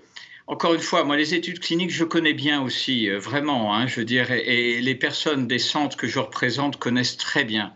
[0.51, 4.01] encore une fois, moi, les études cliniques, je connais bien aussi, euh, vraiment, hein, je
[4.01, 7.73] dirais, et les personnes des centres que je représente connaissent très bien.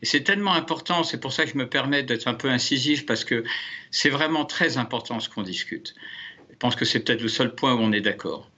[0.00, 3.04] Et c'est tellement important, c'est pour ça que je me permets d'être un peu incisif,
[3.04, 3.44] parce que
[3.90, 5.94] c'est vraiment très important ce qu'on discute.
[6.50, 8.50] Je pense que c'est peut-être le seul point où on est d'accord.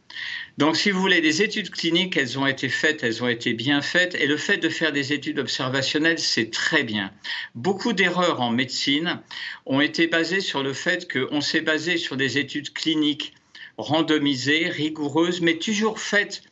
[0.59, 3.83] Donc, si vous voulez, les études cliniques, elles ont été faites, elles ont été bien
[3.83, 7.11] faites, et le fait de faire des études observationnelles, c'est très bien.
[7.57, 9.20] Beaucoup d'erreurs en médecine
[9.66, 13.33] ont été basées sur le fait qu'on s'est basé sur des études cliniques
[13.78, 16.42] randomisée, rigoureuse, mais toujours faite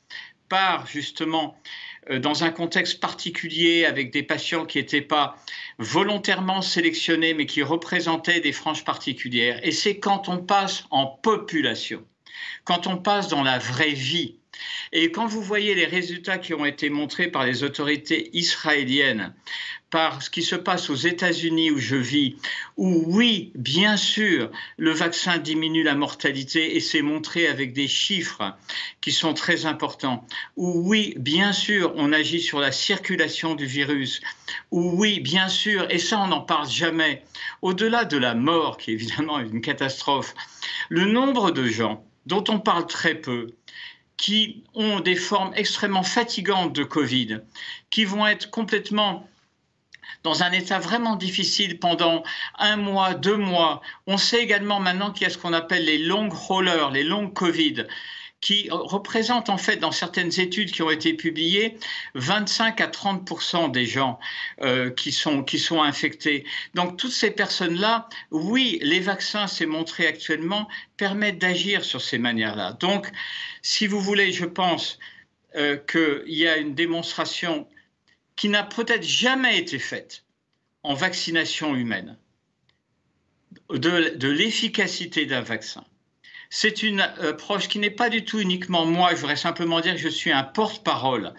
[0.48, 1.56] par justement
[2.10, 5.36] euh, dans un contexte particulier avec des patients qui n'étaient pas
[5.78, 9.58] volontairement sélectionnés mais qui représentaient des franges particulières.
[9.62, 12.04] Et c'est quand on passe en population,
[12.64, 14.36] quand on passe dans la vraie vie,
[14.92, 19.34] et quand vous voyez les résultats qui ont été montrés par les autorités israéliennes
[19.94, 22.34] par ce qui se passe aux États-Unis où je vis,
[22.76, 28.56] où oui, bien sûr, le vaccin diminue la mortalité et c'est montré avec des chiffres
[29.00, 30.26] qui sont très importants,
[30.56, 34.20] où oui, bien sûr, on agit sur la circulation du virus,
[34.72, 37.22] où oui, bien sûr, et ça on n'en parle jamais,
[37.62, 40.34] au-delà de la mort qui est évidemment une catastrophe,
[40.88, 43.52] le nombre de gens dont on parle très peu,
[44.16, 47.42] qui ont des formes extrêmement fatigantes de Covid,
[47.90, 49.28] qui vont être complètement
[50.24, 52.24] dans un état vraiment difficile pendant
[52.58, 53.82] un mois, deux mois.
[54.06, 57.28] On sait également maintenant qu'il y a ce qu'on appelle les long haulers, les longs
[57.28, 57.86] Covid
[58.44, 61.78] qui représentent en fait dans certaines études qui ont été publiées
[62.14, 64.18] 25 à 30% des gens
[64.60, 66.44] euh, qui, sont, qui sont infectés.
[66.74, 72.74] Donc toutes ces personnes-là, oui, les vaccins, c'est montré actuellement, permettent d'agir sur ces manières-là.
[72.74, 73.10] Donc,
[73.62, 74.98] si vous voulez, je pense
[75.56, 77.66] euh, qu'il y a une démonstration
[78.36, 80.24] qui n'a peut-être jamais été faite
[80.82, 82.16] en vaccination humaine
[83.70, 85.84] de, l'efficacité d'un vaccin.
[86.50, 90.00] C'est une approche qui n'est pas du tout uniquement moi, je voudrais simplement dire que
[90.00, 91.32] je suis un porte-parole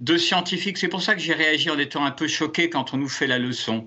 [0.00, 0.78] de scientifiques.
[0.78, 3.26] C'est pour ça que j'ai réagi en étant un peu choqué quand on nous fait
[3.26, 3.84] la leçon.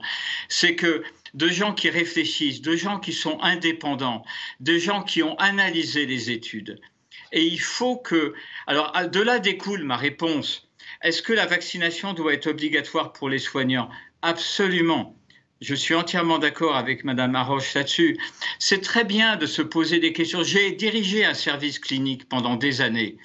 [0.49, 4.23] C'est que de gens qui réfléchissent, de gens qui sont indépendants,
[4.59, 6.79] de gens qui ont analysé les études.
[7.31, 8.35] Et il faut que...
[8.67, 10.66] Alors, de là découle ma réponse
[11.01, 13.89] est-ce que la vaccination doit être obligatoire pour les soignants?
[14.21, 15.15] Absolument.
[15.61, 18.19] Je suis entièrement d'accord avec Madame Arroche là-dessus.
[18.59, 20.43] C'est très bien de se poser des questions.
[20.43, 23.17] J'ai dirigé un service clinique pendant des années.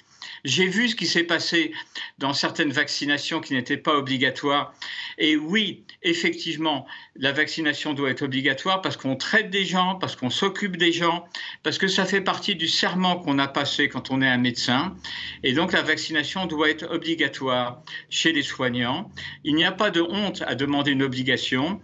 [0.43, 1.71] J'ai vu ce qui s'est passé
[2.17, 4.73] dans certaines vaccinations qui n'étaient pas obligatoires.
[5.17, 10.29] Et oui, effectivement, la vaccination doit être obligatoire parce qu'on traite des gens, parce qu'on
[10.29, 11.25] s'occupe des gens,
[11.63, 14.95] parce que ça fait partie du serment qu'on a passé quand on est un médecin.
[15.43, 19.09] Et donc la vaccination doit être obligatoire chez les soignants.
[19.45, 21.79] Il n'y a pas de honte à demander une obligation.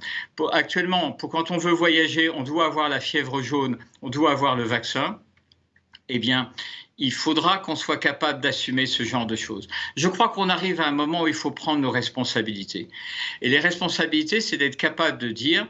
[0.51, 4.57] actuellement, pour quand on veut voyager, on doit avoir la fièvre jaune, on doit avoir
[4.57, 5.21] le vaccin.
[6.11, 6.51] Eh bien,
[6.99, 9.67] il faudra qu'on soit capable d'assumer ce genre de choses.
[9.95, 12.89] Je crois qu'on arrive à un moment où il faut prendre nos responsabilités.
[13.41, 15.67] Et les responsabilités, c'est d'être capable de dire,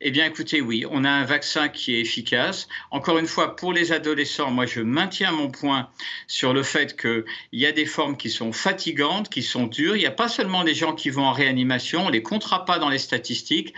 [0.00, 2.68] eh bien écoutez, oui, on a un vaccin qui est efficace.
[2.92, 5.90] Encore une fois, pour les adolescents, moi je maintiens mon point
[6.28, 9.96] sur le fait qu'il y a des formes qui sont fatigantes, qui sont dures.
[9.96, 12.64] Il n'y a pas seulement des gens qui vont en réanimation, on ne les comptera
[12.64, 13.74] pas dans les statistiques.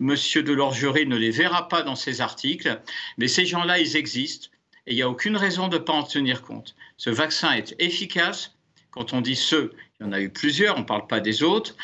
[0.00, 2.80] Monsieur Delorgerie ne les verra pas dans ses articles,
[3.18, 4.48] mais ces gens-là, ils existent
[4.86, 6.74] et il n'y a aucune raison de ne pas en tenir compte.
[6.96, 8.56] Ce vaccin est efficace.
[8.90, 11.42] Quand on dit ce, il y en a eu plusieurs, on ne parle pas des
[11.42, 11.76] autres.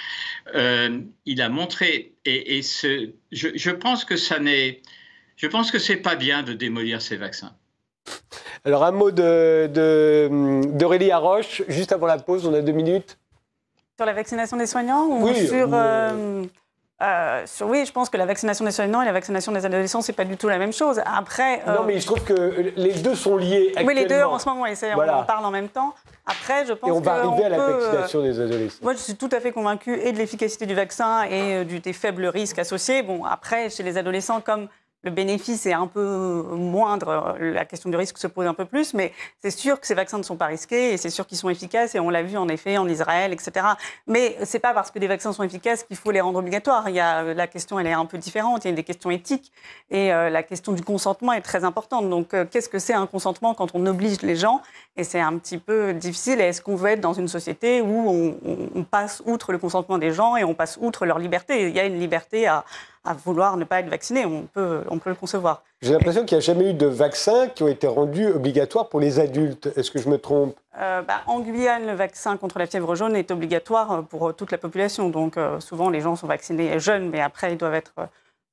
[0.54, 4.82] Euh, il a montré, et, ce, je, pense que ça n'est,
[5.36, 7.54] je pense que c'est pas bien de démolir ces vaccins.
[8.64, 13.18] Alors un mot d'Aurélie de, Haroche, juste avant la pause, on a deux minutes.
[13.96, 15.72] Sur la vaccination des soignants ou sur...
[15.72, 16.44] Euh, euh,
[17.00, 20.24] oui, je pense que la vaccination des soignants et la vaccination des adolescents, c'est pas
[20.24, 21.00] du tout la même chose.
[21.04, 23.68] Après, euh, non, mais je trouve que les deux sont liés.
[23.68, 23.88] Actuellement.
[23.88, 25.94] Oui, les deux en ce moment, et on en parle en même temps.
[26.24, 28.78] Après, je pense et on va arriver à la vaccination des adolescents.
[28.82, 31.80] Moi, je suis tout à fait convaincue et de l'efficacité du vaccin et euh, du,
[31.80, 33.02] des faibles risques associés.
[33.02, 34.68] Bon, après, chez les adolescents, comme
[35.06, 38.92] le bénéfice est un peu moindre, la question du risque se pose un peu plus,
[38.92, 41.48] mais c'est sûr que ces vaccins ne sont pas risqués et c'est sûr qu'ils sont
[41.48, 43.66] efficaces et on l'a vu en effet en Israël, etc.
[44.08, 46.88] Mais c'est pas parce que des vaccins sont efficaces qu'il faut les rendre obligatoires.
[46.88, 48.64] Il y a, la question, elle est un peu différente.
[48.64, 49.52] Il y a des questions éthiques
[49.90, 52.10] et euh, la question du consentement est très importante.
[52.10, 54.60] Donc, euh, qu'est-ce que c'est un consentement quand on oblige les gens?
[54.96, 56.40] Et c'est un petit peu difficile.
[56.40, 58.34] Est-ce qu'on veut être dans une société où
[58.74, 61.68] on passe outre le consentement des gens et on passe outre leur liberté?
[61.68, 62.64] Il y a une liberté à
[63.06, 64.26] à vouloir ne pas être vacciné.
[64.26, 65.62] On peut, on peut le concevoir.
[65.82, 69.00] J'ai l'impression qu'il n'y a jamais eu de vaccins qui ont été rendus obligatoires pour
[69.00, 69.68] les adultes.
[69.76, 70.56] Est-ce que je me trompe?
[70.78, 74.58] Euh, bah, En Guyane, le vaccin contre la fièvre jaune est obligatoire pour toute la
[74.58, 75.08] population.
[75.08, 77.92] Donc souvent, les gens sont vaccinés jeunes, mais après, ils doivent être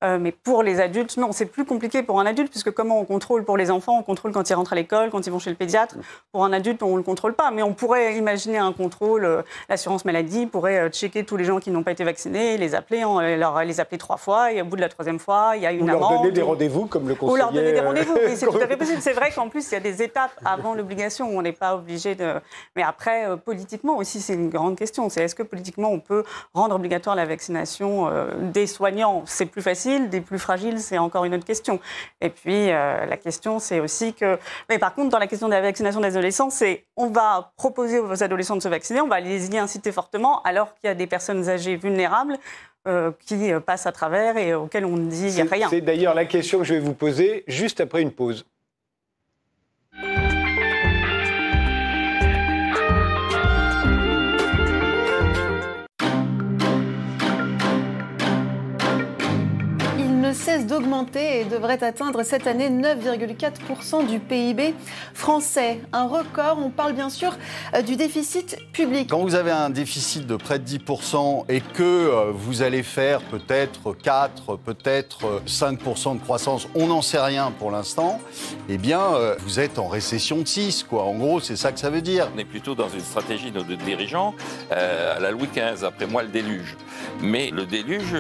[0.04, 3.06] euh, mais pour les adultes, non, c'est plus compliqué pour un adulte, puisque comment on
[3.06, 5.50] contrôle pour les enfants On contrôle quand ils rentrent à l'école, quand ils vont chez
[5.50, 5.96] le pédiatre.
[6.32, 7.52] Pour un adulte, on ne le contrôle pas.
[7.52, 9.24] Mais on pourrait imaginer un contrôle.
[9.24, 12.76] Euh, l'assurance maladie pourrait euh, checker tous les gens qui n'ont pas été vaccinés, les
[12.76, 13.02] appeler,
[13.38, 15.72] leur, les appeler trois fois, et au bout de la troisième fois, il y a
[15.72, 16.04] une ou amende.
[16.04, 17.34] Ou leur donner des rendez-vous, comme le conseiller.
[17.34, 19.02] Ou leur donner des rendez-vous, oui, c'est tout à fait possible.
[19.02, 21.76] C'est vrai qu'en plus, il y a des étapes avant l'obligation où on n'est pas
[21.76, 22.34] obligé de.
[22.76, 25.08] Mais après, politiquement aussi, c'est une grande question.
[25.10, 28.10] C'est est-ce que politiquement, on peut rendre obligatoire la vaccination
[28.42, 29.24] des soignants?
[29.26, 31.80] C'est plus facile, des plus fragiles c'est encore une autre question.
[32.22, 34.38] Et puis, euh, la question, c'est aussi que...
[34.70, 38.00] Mais par contre, dans la question de la vaccination des adolescents, c'est on va proposer
[38.00, 40.96] aux adolescents de se vacciner, on va les y inciter fortement, alors qu'il y a
[40.96, 42.38] des personnes âgées vulnérables
[42.88, 45.70] euh, qui euh, passent à travers et auxquelles on ne dit rien.
[45.70, 48.46] C'est d'ailleurs la question que je vais vous poser juste après une pause.
[60.34, 64.74] Cesse d'augmenter et devrait atteindre cette année 9,4% du PIB
[65.14, 65.80] français.
[65.92, 67.36] Un record, on parle bien sûr
[67.74, 69.10] euh, du déficit public.
[69.10, 73.22] Quand vous avez un déficit de près de 10% et que euh, vous allez faire
[73.22, 78.20] peut-être 4, peut-être 5% de croissance, on n'en sait rien pour l'instant,
[78.70, 81.04] eh bien euh, vous êtes en récession de 6, quoi.
[81.04, 82.30] En gros, c'est ça que ça veut dire.
[82.36, 84.34] On est plutôt dans une stratégie de dirigeants
[84.72, 86.76] à la Louis XV, après moi le déluge.
[87.22, 88.16] Mais le déluge,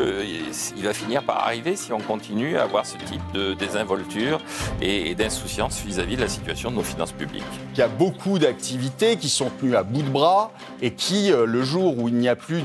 [0.76, 4.40] il va finir par arriver si on continue à avoir ce type de désinvolture
[4.82, 7.44] et, d'insouciance vis-à-vis de la situation de nos finances publiques.
[7.74, 11.46] Il y a beaucoup d'activités qui sont tenues à bout de bras et qui, euh,
[11.46, 12.64] le jour où il n'y a plus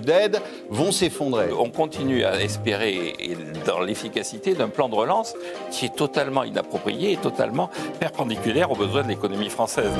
[0.00, 0.40] d'aide,
[0.70, 1.48] vont s'effondrer.
[1.58, 3.14] On continue à espérer
[3.66, 5.34] dans l'efficacité d'un plan de relance
[5.70, 9.90] qui est totalement inapproprié et totalement perpendiculaire aux besoins de l'économie française.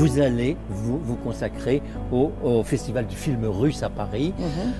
[0.00, 2.30] Vous allez vous, vous consacrer au,
[2.64, 4.72] Festival du film russe à Paris, mhm.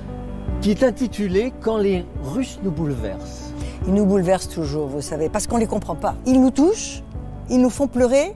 [0.62, 3.52] qui est intitulé Quand les Russes nous bouleversent.
[3.86, 6.14] Ils nous bouleversent toujours, vous savez, parce qu'on ne les comprend pas.
[6.26, 7.02] Ils nous touchent,
[7.50, 8.34] ils nous font pleurer,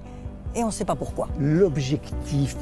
[0.54, 1.28] et on ne sait pas pourquoi.
[1.38, 2.56] L'objectif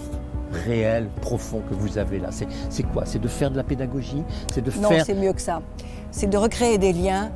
[0.52, 3.04] réel, profond que vous avez là, c'est quoi?
[3.06, 5.62] C'est de faire de la pédagogie C'est de Non, c'est mieux que ça.
[6.11, 7.32] C'est de recréer des liens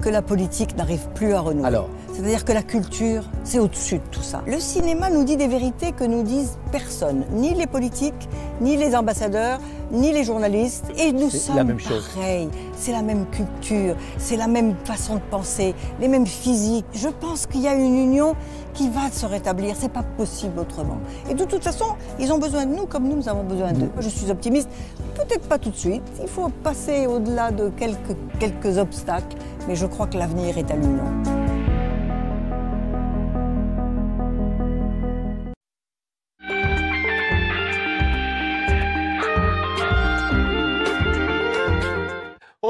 [0.00, 1.66] que la politique n'arrive plus à renouer.
[1.66, 4.42] Alors C'est-à-dire que la culture, c'est au-dessus de tout ça.
[4.46, 8.28] Le cinéma nous dit des vérités que nous disent personne, ni les politiques,
[8.60, 9.60] ni les ambassadeurs,
[9.92, 10.86] ni les journalistes.
[10.98, 12.08] Et nous sommes la même chose.
[12.14, 12.48] pareils.
[12.76, 16.86] C'est la même culture, c'est la même façon de penser, les mêmes physiques.
[16.92, 18.34] Je pense qu'il y a une union
[18.74, 19.74] qui va se rétablir.
[19.78, 20.98] C'est pas possible autrement.
[21.30, 21.86] Et de toute façon,
[22.18, 23.90] ils ont besoin de nous comme nous, nous avons besoin d'eux.
[23.98, 24.68] Je suis optimiste.
[25.14, 26.02] Peut-être pas tout de suite.
[26.20, 29.36] Il faut passer au-delà de quelques, quelques obstacles.
[29.66, 31.37] Mais je crois que l'avenir est à l'union.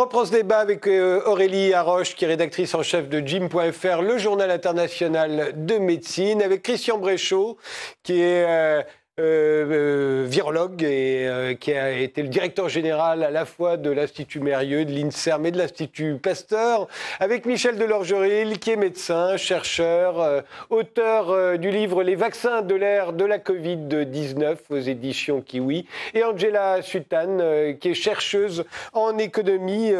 [0.08, 4.16] Reprend ce débat avec euh, Aurélie Haroche, qui est rédactrice en chef de Jim.fr, le
[4.16, 7.58] journal international de médecine, avec Christian Bréchot,
[8.02, 8.86] qui est
[9.18, 13.76] euh, euh, euh, virologue et euh, qui a été le directeur général à la fois
[13.76, 16.86] de l'Institut Mérieux, de l'INSERM et de l'Institut Pasteur,
[17.18, 23.24] avec Michel Delorgeril, qui est médecin, chercheur, auteur du livre Les vaccins de l'ère de
[23.24, 27.38] la Covid-19 aux éditions Kiwi, et Angela Sutan,
[27.80, 29.92] qui est chercheuse en économie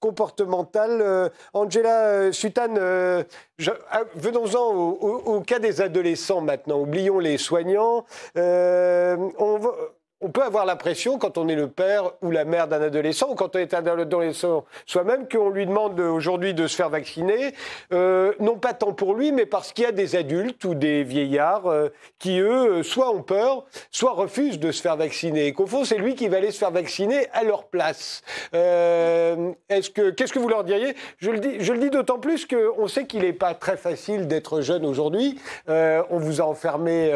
[0.00, 1.00] comportementale.
[1.00, 3.22] Euh, Angela euh, Sutane, euh,
[3.90, 6.80] ah, venons-en au, cas des adolescents maintenant.
[6.80, 8.04] Oublions les soignants.
[8.36, 9.60] on
[10.22, 13.34] on peut avoir l'impression, quand on est le père ou la mère d'un adolescent, ou
[13.34, 17.52] quand on est un adolescent soi-même, qu'on lui demande aujourd'hui de se faire vacciner,
[17.92, 21.04] euh, non pas tant pour lui, mais parce qu'il y a des adultes ou des
[21.04, 25.48] vieillards euh, qui, eux, soit ont peur, soit refusent de se faire vacciner.
[25.48, 28.22] Et qu'au fond, c'est lui qui va aller se faire vacciner à leur place.
[28.54, 30.96] Euh, est-ce que, qu'est-ce que vous leur diriez?
[31.18, 34.26] Je le dis, je le dis d'autant plus qu'on sait qu'il n'est pas très facile
[34.26, 35.38] d'être jeune aujourd'hui.
[35.68, 37.12] on vous a enfermé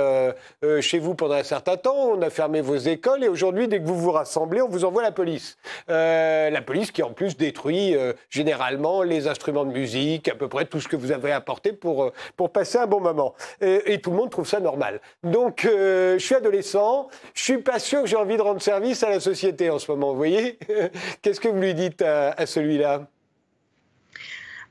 [0.81, 3.99] chez vous pendant un certain temps, on a fermé vos et aujourd'hui, dès que vous
[3.99, 5.57] vous rassemblez, on vous envoie la police.
[5.89, 10.49] Euh, la police qui en plus détruit euh, généralement les instruments de musique, à peu
[10.49, 13.35] près tout ce que vous avez apporté pour, euh, pour passer un bon moment.
[13.61, 15.01] Et, tout le monde trouve ça normal.
[15.23, 19.11] Donc, je suis adolescent, je suis pas sûr que j'ai envie de rendre service à
[19.11, 20.59] la société en ce moment, vous voyez?
[21.23, 23.03] Qu'est-ce que vous lui dites à celui-là?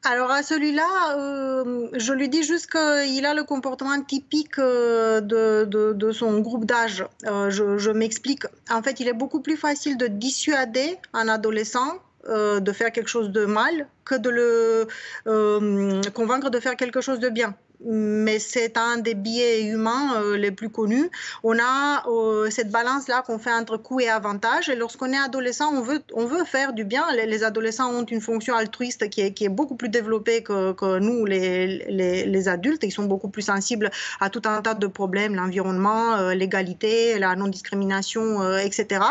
[0.05, 5.65] Alors à celui-là, euh, je lui dis juste qu'il a le comportement typique euh, de,
[5.65, 7.05] de, son groupe d'âge.
[7.25, 8.43] Euh, je, je m'explique.
[8.69, 13.29] En fait, il est beaucoup plus facile de dissuader un adolescent de faire quelque chose
[13.29, 18.97] de mal que de le convaincre de faire quelque chose de bien mais c'est un
[18.97, 21.09] des biais humains euh, les plus connus.
[21.43, 24.69] On a euh, cette balance-là qu'on fait entre coût et avantage.
[24.69, 27.05] Et lorsqu'on est adolescent, on veut, on veut faire du bien.
[27.13, 31.85] Les, adolescents ont une fonction altruiste qui est, beaucoup plus développée que, nous, les,
[32.25, 32.83] les, adultes.
[32.83, 33.89] Ils sont beaucoup plus sensibles
[34.19, 39.01] à tout un tas de problèmes, l'environnement, euh, l'égalité, la non-discrimination, etc.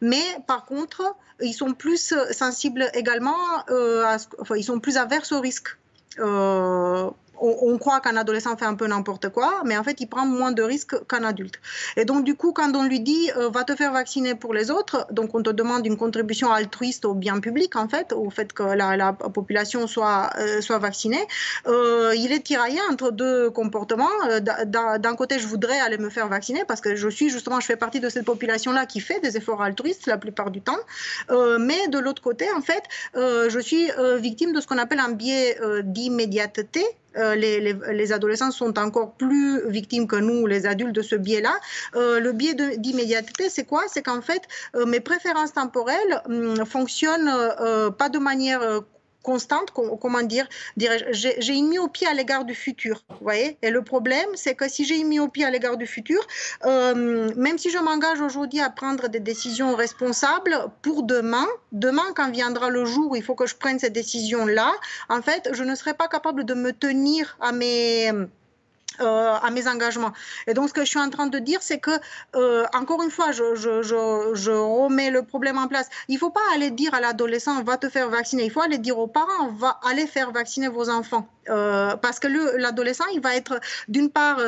[0.00, 3.36] mais par contre, ils sont plus sensibles également,
[3.70, 5.76] ils sont plus averses au risque.
[7.38, 10.52] On, croit qu'un adolescent fait un peu n'importe quoi, mais en fait, il prend moins
[10.52, 11.60] de risques qu'un adulte.
[11.96, 14.70] Et donc, du coup, quand on lui dit euh, va te faire vacciner pour les
[14.70, 18.52] autres, donc on te demande une contribution altruiste au bien public, en fait, au fait
[18.52, 21.24] que la, population soit, euh, soit vaccinée,
[21.66, 24.08] euh, il est tiraillé entre deux comportements.
[24.40, 27.76] D'un côté, je voudrais aller me faire vacciner parce que je suis justement, je fais
[27.76, 30.78] partie de cette population-là qui fait des efforts altruistes la plupart du temps.
[31.30, 32.82] mais de l'autre côté, en fait,
[33.14, 36.84] je suis victime de ce qu'on appelle un biais d'immédiateté
[37.16, 41.54] euh, les, adolescents sont encore plus victimes que nous, les adultes, de ce biais-là.
[41.94, 43.82] Euh, le biais d'immédiateté, c'est quoi?
[43.88, 44.42] C'est qu'en fait,
[44.74, 47.32] euh, mes préférences temporelles hum, fonctionnent
[47.98, 48.82] pas de manière
[49.26, 53.58] constante, comment dire, j'ai une myopie à l'égard du futur, vous voyez?
[53.60, 56.20] Et le problème, c'est que si j'ai une myopie à l'égard du futur,
[56.64, 62.30] euh, même si je m'engage aujourd'hui à prendre des décisions responsables pour demain, demain quand
[62.30, 64.70] viendra le jour où il faut que je prenne ces décisions-là,
[65.08, 68.12] en fait, je ne serai pas capable de me tenir à mes
[69.00, 70.12] euh, à mes engagements.
[70.46, 71.90] Et donc, ce que je suis en train de dire, c'est que,
[72.34, 73.42] euh, encore une fois, je,
[74.50, 75.88] remets le problème en place.
[76.08, 78.44] Il ne faut pas aller dire à l'adolescent, va te faire vacciner.
[78.44, 81.28] Il faut aller dire aux parents, va aller faire vacciner vos enfants.
[81.48, 82.26] Euh, parce que
[82.58, 84.40] l'adolescent, il va être d'une part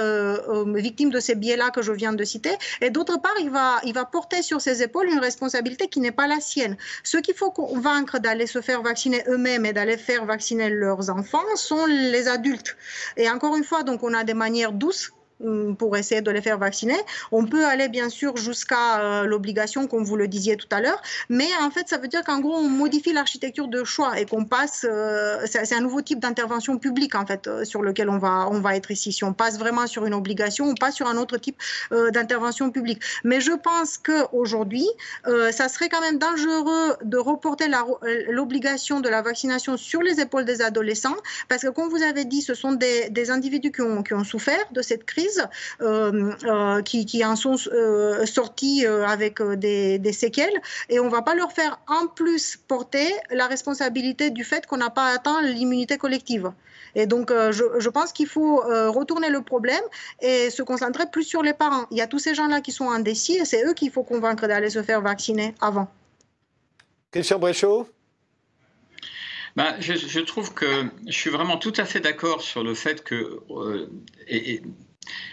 [0.75, 3.95] victime de ces biais-là que je viens de citer, et d'autre part, il va, il
[3.95, 6.77] va porter sur ses épaules une responsabilité qui n'est pas la sienne.
[7.05, 11.45] Ceux qu'il faut convaincre d'aller se faire vacciner eux-mêmes et d'aller faire vacciner leurs enfants
[11.55, 12.77] sont les adultes.
[13.17, 15.18] Et encore une fois, donc on a des manières douces Mm,
[15.79, 16.97] pour essayer de les faire vacciner.
[17.31, 21.01] On peut aller bien sûr jusqu'à euh, l'obligation, comme vous le disiez tout à l'heure,
[21.29, 24.45] mais en fait, ça veut dire qu'en gros, on modifie l'architecture de choix et qu'on
[24.45, 28.49] passe, euh, c'est un nouveau type d'intervention publique en fait euh, sur lequel on va,
[28.51, 29.13] on va être ici.
[29.13, 33.01] Si on passe vraiment sur une obligation, on passe sur un autre type d'intervention publique.
[33.25, 34.87] Mais je pense qu'aujourd'hui,
[35.25, 37.69] ça serait quand même dangereux de reporter
[38.29, 41.17] l'obligation de la vaccination sur les épaules des adolescents,
[41.49, 44.25] parce que comme vous avez dit, ce sont des, des individus qui ont, qui ont
[44.25, 45.28] souffert de cette crise
[45.81, 51.35] euh, euh, qui, en sont euh, sortis avec des, séquelles et on ne va pas
[51.35, 56.51] leur faire en plus porter la responsabilité du fait qu'on n'a pas atteint l'immunité collective.
[56.95, 59.83] Et donc, je, pense qu'il faut retourner le problème
[60.21, 61.87] et se concentrer plus sur les parents.
[61.91, 64.47] Il y a tous ces gens-là qui sont indécis et c'est eux qu'il faut convaincre
[64.47, 65.89] d'aller se faire vacciner avant.
[67.13, 67.89] Christian Bréchaud
[69.59, 73.41] ben, je, trouve que je suis vraiment tout à fait d'accord sur le fait que,
[74.29, 74.63] et,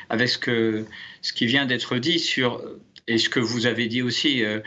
[0.10, 0.86] avec ce, que,
[1.22, 2.62] ce qui vient d'être dit sur,
[3.08, 4.44] et ce que vous avez dit aussi.
[4.44, 4.60] Euh,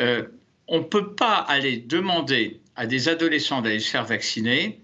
[0.00, 0.22] euh,
[0.66, 4.80] on ne peut pas aller demander à des adolescents d'aller se faire vacciner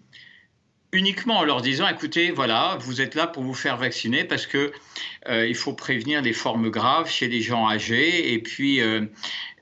[0.92, 4.72] uniquement en leur disant écoutez, voilà, vous êtes là pour vous faire vacciner parce que
[5.28, 8.80] euh, il faut prévenir les formes graves chez les gens âgés et puis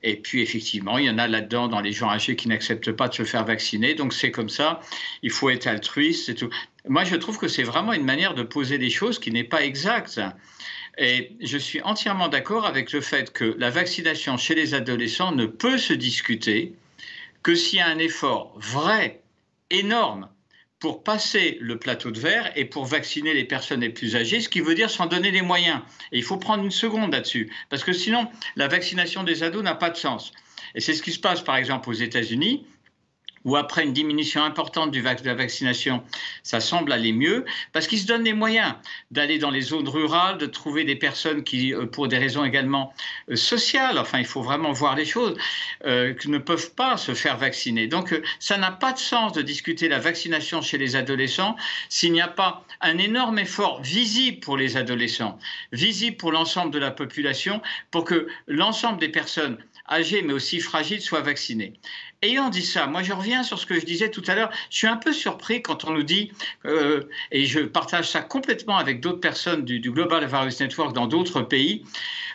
[0.03, 3.07] et puis effectivement, il y en a là-dedans dans les gens âgés qui n'acceptent pas
[3.07, 4.81] de se faire vacciner, donc c'est comme ça.
[5.21, 6.49] Il faut être altruiste et tout.
[6.87, 9.63] Moi, je trouve que c'est vraiment une manière de poser les choses qui n'est pas
[9.63, 10.19] exacte.
[10.97, 15.45] Et je suis entièrement d'accord avec le fait que la vaccination chez les adolescents ne
[15.45, 16.73] peut se discuter
[17.41, 19.21] que s'il y a un effort vrai,
[19.69, 20.29] énorme,
[20.83, 24.49] pour passer le plateau de verre et pour vacciner les personnes les plus âgées, ce
[24.49, 25.79] qui veut dire s'en donner les moyens.
[26.11, 29.75] Et il faut prendre une seconde là-dessus, parce que sinon, la vaccination des ados n'a
[29.75, 30.33] pas de sens.
[30.75, 32.65] Et c'est ce qui se passe, par exemple, aux États-Unis
[33.45, 36.03] ou après une diminution importante du de la vaccination,
[36.43, 38.73] ça semble aller mieux, parce qu'ils se donnent les moyens
[39.11, 42.93] d'aller dans les zones rurales, de trouver des personnes qui, euh, pour des raisons également
[43.29, 45.37] euh, sociales, enfin il faut vraiment voir les choses,
[45.85, 47.87] euh, ne peuvent pas se faire vacciner.
[47.87, 51.55] Donc ça n'a pas de sens de discuter la vaccination chez les adolescents
[51.89, 55.37] s'il n'y a pas un énorme effort visible pour les adolescents,
[55.71, 57.61] visible pour l'ensemble de la population,
[57.91, 59.57] pour que l'ensemble des personnes
[59.89, 61.73] âgées mais aussi fragiles soient vaccinées.
[62.23, 64.49] Ayant dit ça, moi je reviens sur ce que je disais tout à l'heure.
[64.69, 66.31] Je suis un peu surpris quand on nous dit,
[66.63, 71.41] euh, et je partage ça complètement avec d'autres personnes du, Global Virus Network dans d'autres
[71.41, 71.83] pays,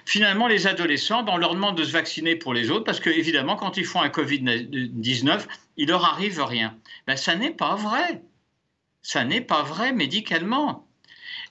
[0.05, 3.09] finalement, les adolescents, ben, on leur demande de se vacciner pour les autres, parce que
[3.09, 5.47] évidemment, quand ils font un Covid-19,
[5.79, 6.77] il leur arrive rien.
[7.07, 8.23] Ben, ça n'est pas vrai.
[9.01, 10.87] Ça n'est pas vrai médicalement.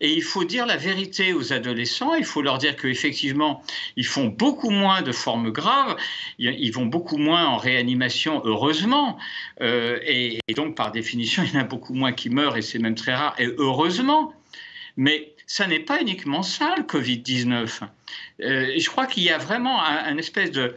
[0.02, 3.64] Et il faut dire la vérité aux adolescents, il faut leur dire qu'effectivement,
[3.96, 5.98] ils font beaucoup moins de formes graves,
[6.38, 9.18] ils vont beaucoup moins en réanimation, heureusement,
[9.62, 12.80] euh, et, donc par définition, il y en a beaucoup moins qui meurent, et c'est
[12.80, 14.34] même très rare, et heureusement.
[14.98, 17.82] Mais ça n'est pas uniquement ça, le Covid-19.
[18.42, 20.76] Euh, je crois qu'il y a vraiment un, espèce de...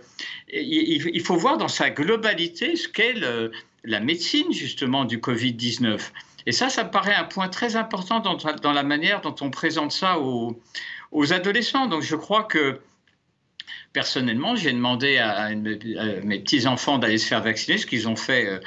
[0.53, 3.15] Il, faut voir dans sa globalité ce qu'est
[3.85, 6.01] la médecine, justement, du Covid-19.
[6.47, 9.93] Et ça, ça me paraît un point très important dans, la manière dont on présente
[9.93, 11.87] ça aux, adolescents.
[11.87, 12.81] Donc je crois que
[13.93, 18.59] personnellement, j'ai demandé à, mes petits-enfants d'aller se faire vacciner, ce qu'ils ont fait euh,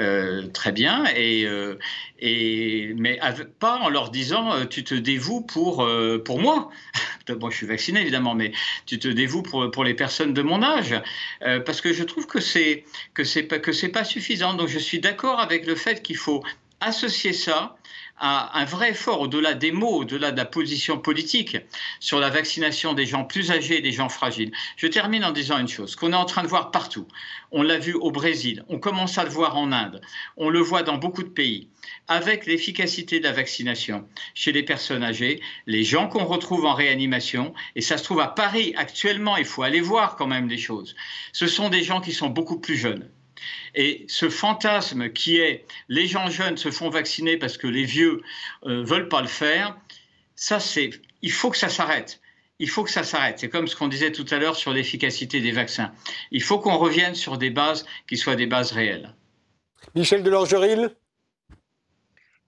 [0.00, 1.78] euh, très bien, et, euh,
[2.20, 3.20] mais
[3.58, 5.86] pas en leur disant tu te dévoues pour,
[6.24, 6.70] pour moi.
[7.28, 8.52] Bon, je suis vacciné évidemment, mais
[8.86, 10.94] tu te dévoues pour, pour les personnes de mon âge,
[11.40, 12.84] parce que je trouve que c'est
[13.14, 14.54] que pas pas suffisant.
[14.54, 16.44] Donc je suis d'accord avec le fait qu'il faut
[16.80, 17.76] associer ça
[18.18, 21.58] à un vrai effort au-delà des mots, au-delà de la position politique
[22.00, 24.52] sur la vaccination des gens plus âgés et des gens fragiles.
[24.76, 27.06] Je termine en disant une chose qu'on est en train de voir partout.
[27.52, 30.00] On l'a vu au Brésil, on commence à le voir en Inde,
[30.36, 31.68] on le voit dans beaucoup de pays.
[32.08, 37.52] Avec l'efficacité de la vaccination chez les personnes âgées, les gens qu'on retrouve en réanimation,
[37.74, 40.96] et ça se trouve à Paris actuellement, il faut aller voir quand même les choses,
[41.32, 43.08] ce sont des gens qui sont beaucoup plus jeunes
[43.74, 48.22] et ce fantasme qui est les gens jeunes se font vacciner parce que les vieux
[48.64, 49.76] ne euh, veulent pas le faire,
[50.34, 50.90] ça c'est,
[51.22, 52.20] il faut que ça s'arrête.
[52.58, 53.38] Il faut que ça s'arrête.
[53.38, 55.92] C'est comme ce qu'on disait tout à l'heure sur l'efficacité des vaccins.
[56.30, 59.14] Il faut qu'on revienne sur des bases qui soient des bases réelles.
[59.94, 60.90] Michel Delorgeril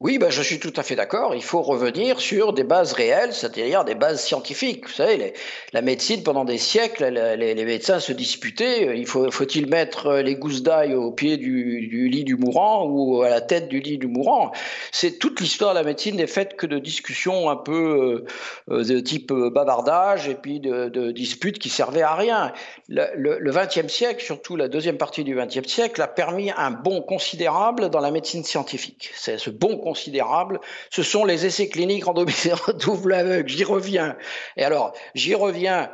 [0.00, 1.34] oui, ben, je suis tout à fait d'accord.
[1.34, 4.86] Il faut revenir sur des bases réelles, c'est-à-dire des bases scientifiques.
[4.86, 5.32] Vous savez,
[5.72, 7.04] la médecine, pendant des siècles,
[7.36, 8.96] les, médecins se disputaient.
[8.96, 13.28] Il faut, il mettre les gousses d'ail au pied du, lit du mourant ou à
[13.28, 14.52] la tête du lit du mourant?
[14.92, 18.24] C'est toute l'histoire de la médecine n'est faite que de discussions un peu
[18.70, 22.52] euh, de type bavardage et puis de, disputes qui servaient à rien.
[22.88, 27.90] Le XXe siècle, surtout la deuxième partie du XXe siècle, a permis un bond considérable
[27.90, 29.10] dans la médecine scientifique.
[29.16, 30.60] C'est ce bon considérable,
[30.90, 32.52] ce sont les essais cliniques randomisés
[32.84, 33.48] double aveugle.
[33.48, 34.16] J'y reviens.
[34.56, 35.90] Et alors, j'y reviens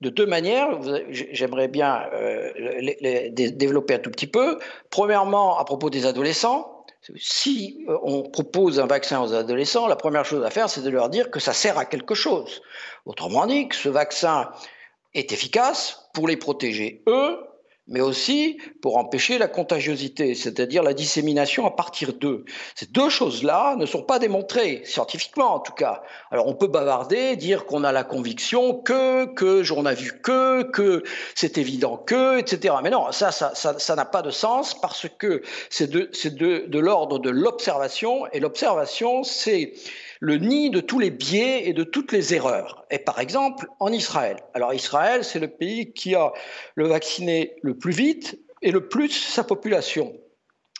[0.00, 0.68] de deux manières.
[1.10, 2.52] J'aimerais bien euh,
[3.00, 4.58] les, développer un tout petit peu.
[4.90, 6.74] Premièrement, à propos des adolescents.
[7.16, 10.90] Si euh, on propose un vaccin aux adolescents, la première chose à faire, c'est de
[10.90, 12.60] leur dire que ça sert à quelque chose.
[13.06, 14.50] Autrement dit, que ce vaccin
[15.14, 17.38] est efficace pour les protéger eux
[17.88, 22.44] mais aussi pour empêcher la contagiosité, c'est-à-dire la dissémination à partir d'eux.
[22.74, 26.02] Ces deux choses-là ne sont pas démontrées, scientifiquement en tout cas.
[26.30, 30.62] Alors on peut bavarder, dire qu'on a la conviction que, que, j'en ai vu que,
[30.62, 31.02] que
[31.34, 32.74] c'est évident que, etc.
[32.82, 36.78] Mais non, ça, ça, ça, n'a pas de sens parce que c'est de, de, de
[36.78, 39.72] l'ordre de l'observation, et l'observation, c'est
[40.20, 42.84] le nid de tous les biais et de toutes les erreurs.
[42.90, 44.38] Et par exemple, en Israël.
[44.54, 46.32] Alors Israël, c'est le pays qui a
[46.74, 50.12] le vacciné le plus vite et le plus sa population.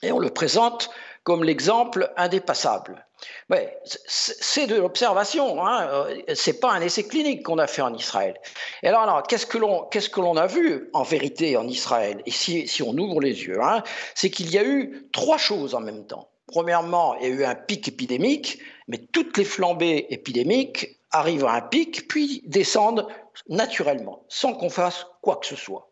[0.03, 0.91] Et on le présente
[1.25, 3.05] comme l'exemple indépassable.
[3.51, 5.89] Ouais, c'est de l'observation, hein.
[5.91, 8.35] Euh, c'est pas un essai clinique qu'on a fait en Israël.
[8.83, 12.23] Et alors, alors qu'est-ce que l'on qu'est-ce que l'on a vu en vérité en Israël?
[12.27, 13.83] Et si, si on ouvre les yeux, hein,
[14.15, 16.31] c'est qu'il y a eu trois choses en même temps.
[16.49, 21.53] Premièrement, il y a eu un pic épidémique, mais toutes les flambées épidémiques arrivent à
[21.53, 23.07] un pic, puis descendent
[23.49, 25.89] naturellement, sans qu'on fasse quoi que ce soit.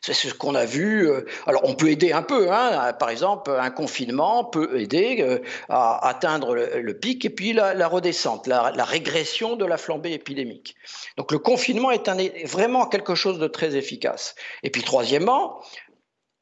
[0.00, 1.08] C'est ce qu'on a vu.
[1.08, 2.50] Euh, alors, on peut aider un peu.
[2.50, 2.94] Hein.
[2.94, 5.38] Par exemple, un confinement peut aider euh,
[5.68, 10.76] à atteindre le, pic et puis la, redescente, la, régression de la flambée épidémique.
[11.18, 14.34] Donc, le confinement est, vraiment quelque chose de très efficace.
[14.62, 15.60] Et puis, troisièmement,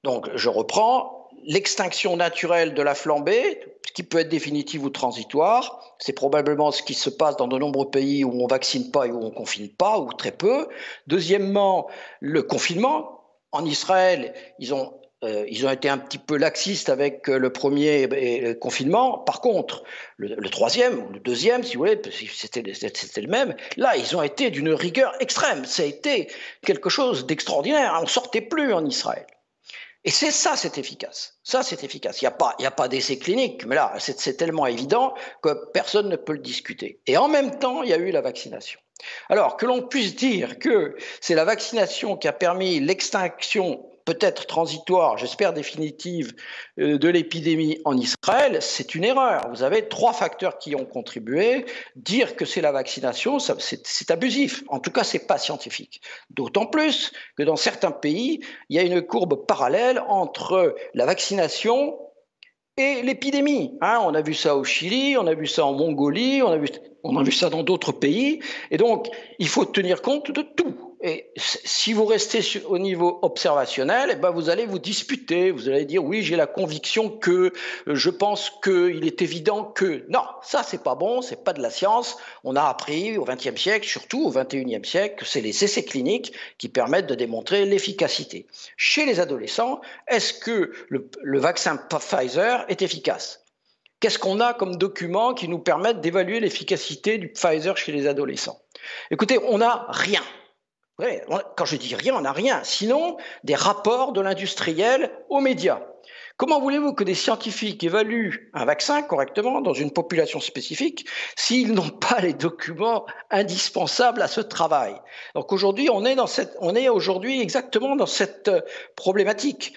[0.04, 1.17] donc je reprends,
[1.48, 3.58] l'extinction naturelle de la flambée,
[3.94, 7.90] qui peut être définitive ou transitoire, c'est probablement ce qui se passe dans de nombreux
[7.90, 10.68] pays où on vaccine pas et où on confine pas, ou très peu.
[11.08, 11.88] Deuxièmement,
[12.20, 13.14] le confinement.
[13.50, 14.92] En Israël, ils ont
[15.24, 19.18] euh, ils ont été un petit peu laxistes avec euh, le premier euh, confinement.
[19.18, 19.82] Par contre,
[20.16, 23.56] le, le, troisième le deuxième, si vous voulez, c'était le même.
[23.78, 25.64] Là, ils ont été d'une rigueur extrême.
[25.64, 26.28] Ça a été
[26.64, 27.98] quelque chose d'extraordinaire.
[28.00, 29.26] On sortait plus en Israël.
[30.04, 31.38] Et c'est ça, c'est efficace.
[31.42, 32.22] Ça, c'est efficace.
[32.22, 36.08] Il n'y a pas, a pas d'essai clinique, mais là, c'est tellement évident que personne
[36.08, 37.00] ne peut le discuter.
[37.06, 38.80] Et en même temps, il y a eu la vaccination.
[39.28, 45.18] Alors, que l'on puisse dire que c'est la vaccination qui a permis l'extinction peut-être transitoire,
[45.18, 46.34] j'espère définitive,
[46.78, 49.46] euh, de l'épidémie en Israël, c'est une erreur.
[49.50, 51.66] Vous avez trois facteurs qui ont contribué.
[51.94, 54.64] Dire que c'est la vaccination, c'est abusif.
[54.68, 56.00] En tout cas, c'est pas scientifique.
[56.30, 58.40] D'autant plus que dans certains pays,
[58.70, 61.98] il y a une courbe parallèle entre la vaccination
[62.78, 63.76] et l'épidémie.
[63.82, 64.00] Hein.
[64.04, 66.68] on a vu ça au Chili, on a vu ça en Mongolie, on a vu,
[67.02, 68.40] on a vu ça dans d'autres pays.
[68.70, 70.87] Et donc, il faut tenir compte de tout.
[71.00, 75.52] Et si vous restez au niveau observationnel, eh ben vous allez vous disputer.
[75.52, 77.52] Vous allez dire oui, j'ai la conviction que,
[77.86, 80.04] euh, je pense qu'il est évident que.
[80.08, 82.16] Non, ça c'est pas bon, c'est pas de la science.
[82.42, 86.32] On a appris au XXe siècle, surtout au XXIe siècle, que c'est les essais cliniques
[86.58, 88.48] qui permettent de démontrer l'efficacité.
[88.76, 93.44] Chez les adolescents, est-ce que le, le vaccin Pfizer est efficace?
[94.00, 98.60] Qu'est-ce qu'on a comme documents qui nous permettent d'évaluer l'efficacité du Pfizer chez les adolescents?
[99.10, 100.22] Écoutez, on n'a rien
[101.56, 102.62] quand je dis rien, on n'a rien.
[102.64, 105.80] Sinon, des rapports de l'industriel aux médias.
[106.36, 111.04] Comment voulez-vous que des scientifiques évaluent un vaccin correctement dans une population spécifique
[111.36, 114.94] s'ils n'ont pas les documents indispensables à ce travail?
[115.34, 116.16] Donc aujourd'hui, on est
[116.60, 118.60] on est aujourd'hui exactement dans cette euh,
[118.94, 119.76] problématique.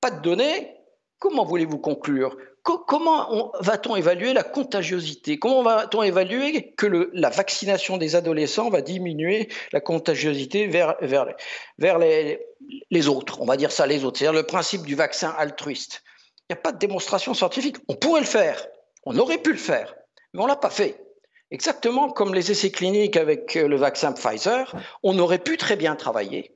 [0.00, 0.74] Pas de données.
[1.20, 2.36] Comment voulez-vous conclure?
[2.64, 5.38] Comment va-t-on évaluer la contagiosité?
[5.38, 13.40] Comment va-t-on évaluer que la vaccination des adolescents va diminuer la contagiosité vers, les, autres?
[13.40, 14.18] On va dire ça les autres.
[14.18, 16.02] C'est-à-dire le principe du vaccin altruiste.
[16.48, 17.76] Il n'y a pas de démonstration scientifique.
[17.88, 18.66] On pourrait le faire.
[19.04, 19.94] On aurait pu le faire.
[20.32, 21.00] Mais on ne l'a pas fait.
[21.50, 26.54] Exactement comme les essais cliniques avec le vaccin Pfizer, on aurait pu très bien travailler.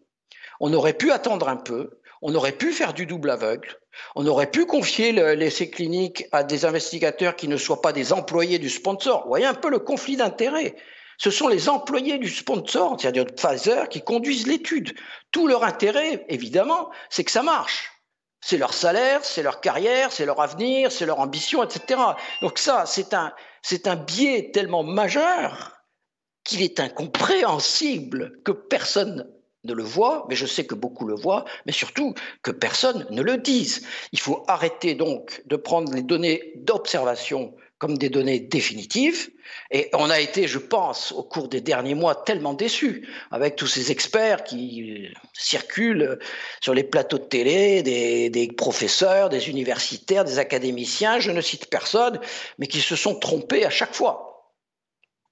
[0.61, 1.98] On aurait pu attendre un peu.
[2.23, 3.79] On aurait pu faire du double aveugle.
[4.15, 8.59] On aurait pu confier l'essai clinique à des investigateurs qui ne soient pas des employés
[8.59, 9.23] du sponsor.
[9.23, 10.77] Vous voyez un peu le conflit d'intérêts.
[11.19, 14.95] Ce sont les employés du sponsor, c'est-à-dire de Pfizer, qui conduisent l'étude.
[15.33, 17.91] Tout leur intérêt, évidemment, c'est que ça marche.
[18.41, 22.01] C'est leur salaire, c'est leur carrière, c'est leur avenir, c'est leur ambition, etc.
[22.41, 25.73] Donc ça, c'est un, c'est un biais tellement majeur
[26.45, 29.29] qu'il est incompréhensible que personne
[29.65, 33.23] ne le voit, mais je sais que beaucoup le voient, mais surtout que personne ne
[33.23, 33.87] le dise.
[34.13, 39.31] Il faut arrêter donc de prendre les données d'observation comme des données définitives.
[39.71, 43.69] Et on a été, je pense, au cours des derniers mois, tellement déçus avec tous
[43.69, 46.19] ces experts qui circulent
[46.61, 51.71] sur les plateaux de télé, des, des, professeurs, des universitaires, des académiciens, je ne cite
[51.71, 52.21] personne,
[52.59, 54.28] mais qui se sont trompés à chaque fois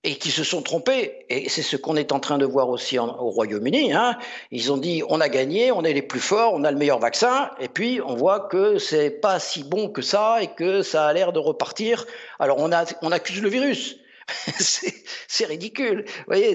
[0.06, 1.26] et qui se sont trompés.
[1.28, 3.92] Et c'est ce qu'on est en train de voir aussi au Royaume-Uni.
[3.92, 4.16] Hein.
[4.52, 7.00] Ils ont dit on a gagné, on est les plus forts, on a le meilleur
[7.00, 11.06] vaccin, et puis on voit que c'est pas si bon que ça et que ça
[11.06, 12.06] a l'air de repartir.
[12.38, 13.96] Alors on, a, on accuse le virus.
[14.58, 16.04] c'est ridicule.
[16.06, 16.54] Vous voyez,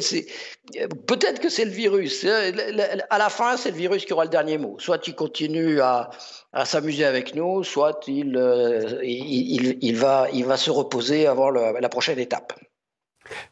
[1.08, 2.26] peut-être que c'est le virus.
[2.26, 4.78] À la fin, c'est le virus qui aura le dernier mot.
[4.80, 6.10] Soit il continue à,
[6.54, 11.49] à s'amuser avec nous, soit il, euh, il, il, va, il va se reposer avant
[11.49, 12.54] la prochaine étape.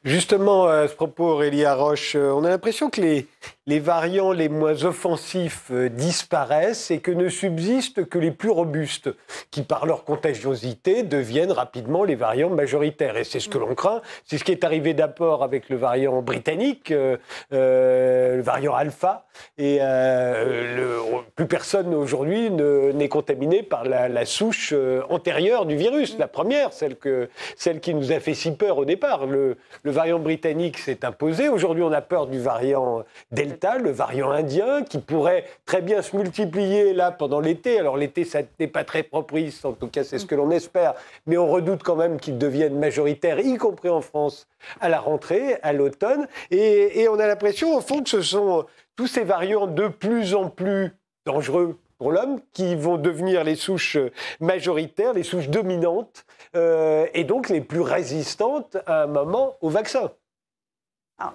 [0.03, 3.27] Justement, à ce propos, Aurélie Roche, euh, on a l'impression que les,
[3.69, 9.11] les variants les moins offensifs euh, disparaissent et que ne subsistent que les plus robustes,
[9.51, 13.15] qui par leur contagiosité deviennent rapidement les variants majoritaires.
[13.15, 14.01] Et c'est ce que l'on craint.
[14.25, 17.17] C'est ce qui est arrivé d'abord avec le variant britannique, euh,
[17.51, 19.27] le variant alpha.
[19.59, 19.79] Et
[21.35, 24.73] plus personne aujourd'hui n'est contaminé par la, souche
[25.09, 28.85] antérieure du virus, la première, celle, que, celle qui nous a fait si peur au
[28.85, 29.27] départ.
[29.27, 29.55] Le
[29.85, 31.47] variant britannique s'est imposé.
[31.47, 36.15] Aujourd'hui, on a peur du variant Delta, le variant indien, qui pourrait très bien se
[36.15, 37.79] multiplier là pendant l'été.
[37.79, 40.93] Alors l'été, ça n'est pas très propice, en tout cas c'est ce que l'on espère,
[41.25, 44.47] mais on redoute quand même qu'il devienne majoritaire, y compris en France,
[44.79, 46.27] à la rentrée, à l'automne.
[46.51, 50.49] Et, on a l'impression, au fond, que ce sont tous ces variants de plus en
[50.49, 50.91] plus
[51.25, 53.97] dangereux pour l'homme, qui vont devenir les souches
[54.39, 60.09] majoritaires, les souches dominantes, euh, et donc les plus résistantes à un moment au vaccin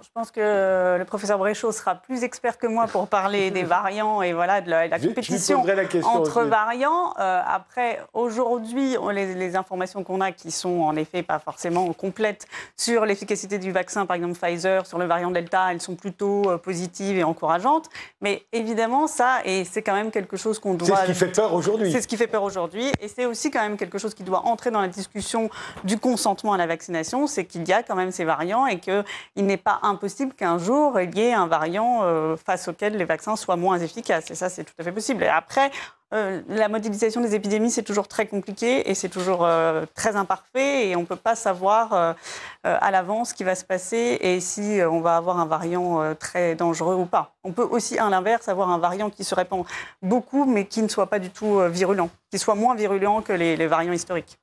[0.03, 4.23] je pense que le professeur Bréchot sera plus expert que moi pour parler des variants
[4.23, 5.65] et voilà de la, compétition
[6.05, 7.15] entre variants.
[7.19, 13.05] Euh, après, aujourd'hui, les, informations qu'on a, qui sont en effet pas forcément complètes sur
[13.05, 17.19] l'efficacité du vaccin, par exemple Pfizer, sur le variant Delta, elles sont plutôt euh, positives
[17.19, 17.89] et encourageantes.
[18.21, 20.97] Mais évidemment, ça, et c'est quand même quelque chose qu'on doit.
[20.97, 21.93] C'est ce qui fait peur aujourd'hui.
[21.93, 24.47] C'est ce qui fait peur aujourd'hui, et c'est aussi quand même quelque chose qui doit
[24.47, 25.51] entrer dans la discussion
[25.85, 29.05] du consentement à la vaccination, c'est qu'il y a quand même ces variants et qu'il
[29.37, 33.37] n'est pas impossible qu'un jour, il y ait un variant euh, face auquel les vaccins
[33.37, 34.31] soient moins efficaces.
[34.31, 35.23] Et ça, c'est tout à fait possible.
[35.23, 35.71] Et après,
[36.13, 40.89] euh, la modélisation des épidémies, c'est toujours très compliqué et c'est toujours euh, très imparfait
[40.89, 42.15] et on ne peut pas savoir
[42.63, 46.55] à l'avance ce qui va se passer et si on va avoir un variant très
[46.55, 47.35] dangereux ou pas.
[47.43, 49.65] On peut aussi, à l'inverse, avoir un variant qui se répand
[50.03, 53.67] beaucoup mais qui ne soit pas du tout virulent, qui soit moins virulent que les,
[53.67, 54.39] variants historiques.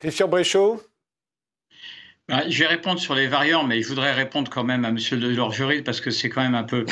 [0.00, 0.42] Christian bah,
[2.28, 4.96] je vais répondre sur les variants, mais je voudrais répondre quand même à M.
[4.96, 6.86] Delors-Juril parce que c'est quand même un peu.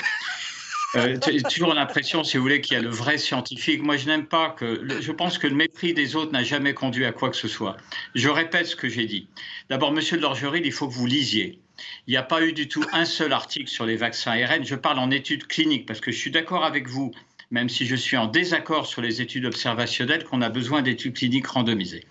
[0.96, 1.16] Euh,
[1.50, 3.82] toujours l'impression, si vous voulez, qu'il y a le vrai scientifique.
[3.82, 5.00] Moi, je n'aime pas que.
[5.00, 7.76] je pense que le mépris des autres n'a jamais conduit à quoi que ce soit.
[8.14, 9.28] Je répète ce que j'ai dit.
[9.68, 11.60] D'abord, Monsieur Delors-Juril, il faut que vous lisiez.
[12.06, 14.64] Il n'y a pas eu du tout un seul article sur les vaccins ARN.
[14.64, 17.12] Je parle en études cliniques parce que je suis d'accord avec vous
[17.50, 21.48] même si je suis en désaccord sur les études observationnelles, qu'on a besoin d'études cliniques
[21.48, 22.04] randomisées.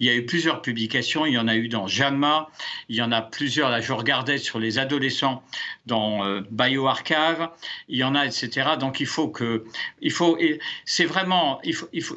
[0.00, 2.48] Il y a eu plusieurs publications, il y en a eu dans JAMA,
[2.88, 5.42] il y en a plusieurs, là je regardais sur les adolescents
[5.86, 7.48] dans euh, BioArchive,
[7.88, 8.70] il y en a, etc.
[8.80, 9.64] Donc il faut que,
[10.00, 10.38] il faut,
[10.86, 11.60] c'est vraiment,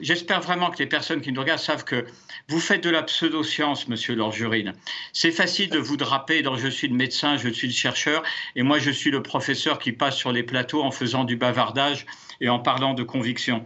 [0.02, 2.06] j'espère vraiment que les personnes qui nous regardent savent que
[2.48, 4.74] vous faites de la pseudo-science, monsieur Lorjurine.
[5.12, 8.24] C'est facile de vous draper dans je suis le médecin, je suis le chercheur,
[8.56, 12.06] et moi je suis le professeur qui passe sur les plateaux en faisant du bavardage
[12.40, 13.66] et en parlant de conviction.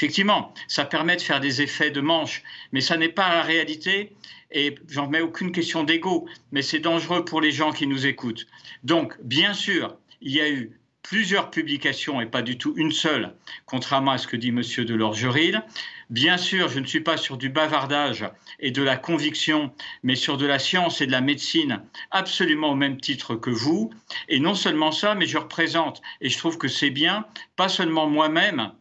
[0.00, 2.42] Effectivement, ça permet de faire des effets de manche,
[2.72, 4.16] mais ça n'est pas la réalité.
[4.50, 8.46] Et j'en mets aucune question d'ego, mais c'est dangereux pour les gens qui nous écoutent.
[8.82, 13.34] Donc, bien sûr, il y a eu plusieurs publications et pas du tout une seule,
[13.66, 14.62] contrairement à ce que dit M.
[14.62, 15.62] Delors-Joril.
[16.08, 18.24] Bien sûr, je ne suis pas sur du bavardage
[18.58, 19.70] et de la conviction,
[20.02, 23.90] mais sur de la science et de la médecine, absolument au même titre que vous.
[24.30, 27.26] Et non seulement ça, mais je représente, et je trouve que c'est bien,
[27.56, 28.72] pas seulement moi-même,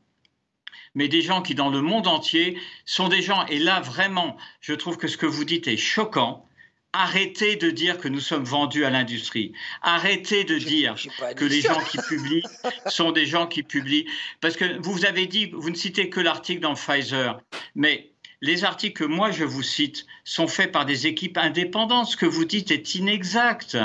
[1.00, 4.74] mais des gens qui, dans le monde entier, sont des gens, et là vraiment, je
[4.74, 6.46] trouve que ce que vous dites est choquant,
[6.92, 9.54] Arrêtez de dire que nous sommes vendus à l'industrie.
[9.84, 10.96] Arrêtez de dire
[11.36, 12.42] que les gens qui publient
[12.88, 14.08] sont des gens qui publient.
[14.42, 17.40] Parce que vous avez dit, vous ne citez que l'article dans Pfizer,
[17.76, 18.09] mais
[18.42, 22.08] les articles que moi je vous cite sont faits par des équipes indépendantes.
[22.08, 23.78] Ce que vous dites est inexact.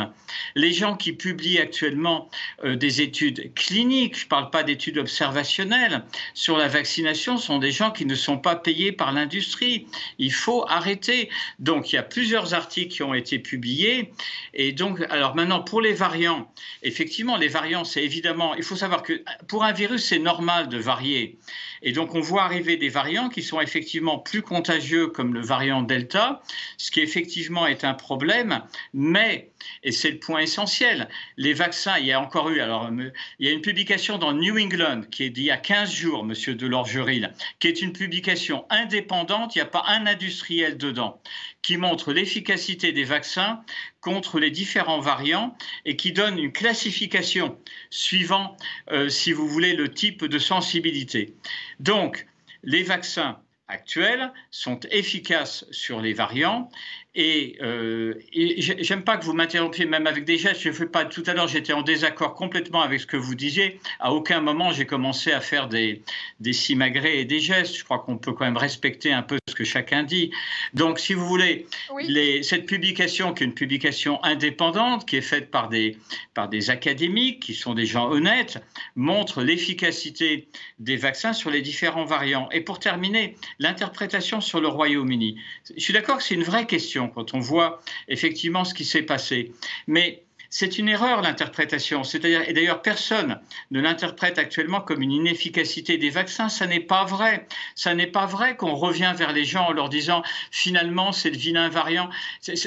[0.54, 2.30] Les gens qui publient actuellement
[2.64, 7.72] euh, des études cliniques, je ne parle pas d'études observationnelles, sur la vaccination sont des
[7.72, 9.86] gens qui ne sont pas payés par l'industrie.
[10.18, 11.30] Il faut arrêter.
[11.58, 14.12] Donc il y a plusieurs articles qui ont été publiés.
[14.52, 16.52] Et donc, alors maintenant, pour les variants,
[16.82, 20.78] effectivement, les variants, c'est évidemment, il faut savoir que pour un virus, c'est normal de
[20.78, 21.38] varier.
[21.82, 25.82] Et donc, on voit arriver des variants qui sont effectivement plus contagieux, comme le variant
[25.82, 26.42] Delta,
[26.76, 28.62] ce qui effectivement est un problème.
[28.92, 29.50] Mais,
[29.82, 32.90] et c'est le point essentiel, les vaccins, il y a encore eu, alors,
[33.38, 36.24] il y a une publication dans New England qui est d'il y a 15 jours,
[36.24, 41.20] monsieur Delors-Juril, qui est une publication indépendante, il n'y a pas un industriel dedans,
[41.62, 43.62] qui montre l'efficacité des vaccins
[44.00, 48.56] contre les différents variants et qui donne une classification suivant,
[48.92, 51.34] euh, si vous voulez, le type de sensibilité.
[51.80, 52.26] Donc,
[52.62, 53.38] les vaccins
[53.68, 56.70] actuels sont efficaces sur les variants
[57.16, 60.60] et, euh, j'aime pas que vous m'interrompiez même avec des gestes.
[60.62, 61.46] Je fais pas tout à l'heure.
[61.46, 63.78] J'étais en désaccord complètement avec ce que vous disiez.
[64.00, 66.02] À aucun moment j'ai commencé à faire des
[66.40, 67.76] des simagrées et des gestes.
[67.76, 70.32] Je crois qu'on peut quand même respecter un peu ce que chacun dit.
[70.72, 71.66] Donc, si vous voulez,
[72.08, 75.96] les, cette publication qui est une publication indépendante, qui est faite par des
[76.34, 78.58] par des académiques qui sont des gens honnêtes,
[78.96, 80.48] montre l'efficacité
[80.80, 82.48] des vaccins sur les différents variants.
[82.50, 85.38] Et pour terminer, l'interprétation sur le Royaume-Uni.
[85.76, 89.02] Je suis d'accord que c'est une vraie question quand on voit effectivement ce qui s'est
[89.02, 89.52] passé.
[89.86, 90.24] Mais
[90.56, 92.04] c'est une erreur l'interprétation.
[92.04, 93.40] C'est-à-dire, et d'ailleurs, personne
[93.72, 96.48] ne l'interprète actuellement comme une inefficacité des vaccins.
[96.48, 97.48] Ça n'est pas vrai.
[97.74, 101.36] Ça n'est pas vrai qu'on revient vers les gens en leur disant finalement c'est le
[101.36, 102.08] vilain variant.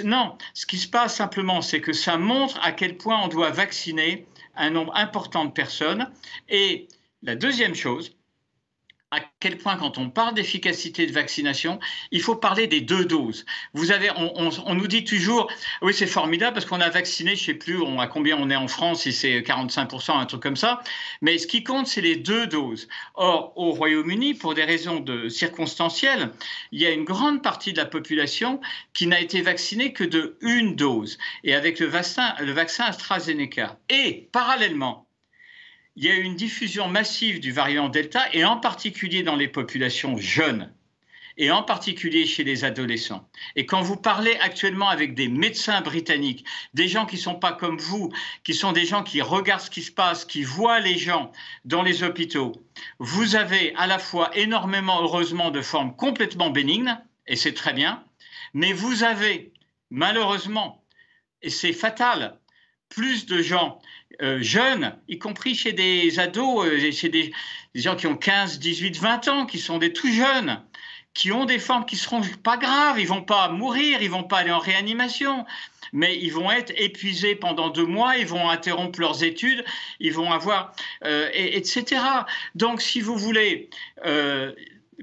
[0.04, 3.52] non, ce qui se passe simplement, c'est que ça montre à quel point on doit
[3.52, 4.26] vacciner
[4.58, 6.12] un nombre important de personnes.
[6.50, 6.90] Et
[7.24, 8.17] la deuxième chose,
[9.12, 11.80] à quel point, quand on parle d'efficacité de vaccination,
[12.12, 13.46] il faut parler des deux doses.
[13.74, 15.50] Vous avez, on, nous dit toujours,
[15.82, 18.56] oui, c'est formidable parce qu'on a vacciné, je ne sais plus à combien on est
[18.58, 20.82] en France, si c'est 45%, un truc comme ça.
[21.22, 22.90] Mais ce qui compte, c'est les deux doses.
[23.14, 26.32] Or, au Royaume-Uni, pour des raisons circonstancielles,
[26.74, 28.60] il y a une grande partie de la population
[28.94, 31.18] qui n'a été vaccinée que de une dose.
[31.46, 33.80] Et avec le vaccin, le vaccin AstraZeneca.
[33.90, 35.07] Et parallèlement,
[35.98, 39.48] il y a eu une diffusion massive du variant Delta, et en particulier dans les
[39.48, 40.72] populations jeunes,
[41.38, 43.28] et en particulier chez les adolescents.
[43.56, 46.46] Et quand vous parlez actuellement avec des médecins britanniques,
[46.76, 49.72] des gens qui ne sont pas comme vous, qui sont des gens qui regardent ce
[49.72, 51.32] qui se passe, qui voient les gens
[51.66, 52.52] dans les hôpitaux,
[53.00, 56.96] vous avez à la fois énormément, heureusement, de formes complètement bénignes,
[57.26, 58.04] et c'est très bien,
[58.54, 59.52] mais vous avez
[59.90, 60.84] malheureusement,
[61.42, 62.38] et c'est fatal,
[62.88, 63.80] plus de gens
[64.22, 67.32] euh, jeunes, y compris chez des ados, euh, chez des,
[67.76, 70.64] gens qui ont 15, 18, 20 ans, qui sont des tout jeunes,
[71.14, 74.40] qui ont des formes qui seront pas graves, ils vont pas mourir, ils vont pas
[74.40, 75.46] aller en réanimation,
[75.94, 79.64] mais ils vont être épuisés pendant deux mois, ils vont interrompre leurs études,
[80.00, 80.74] ils vont avoir,
[81.06, 82.02] euh, etc.
[82.56, 83.70] Donc, si vous voulez,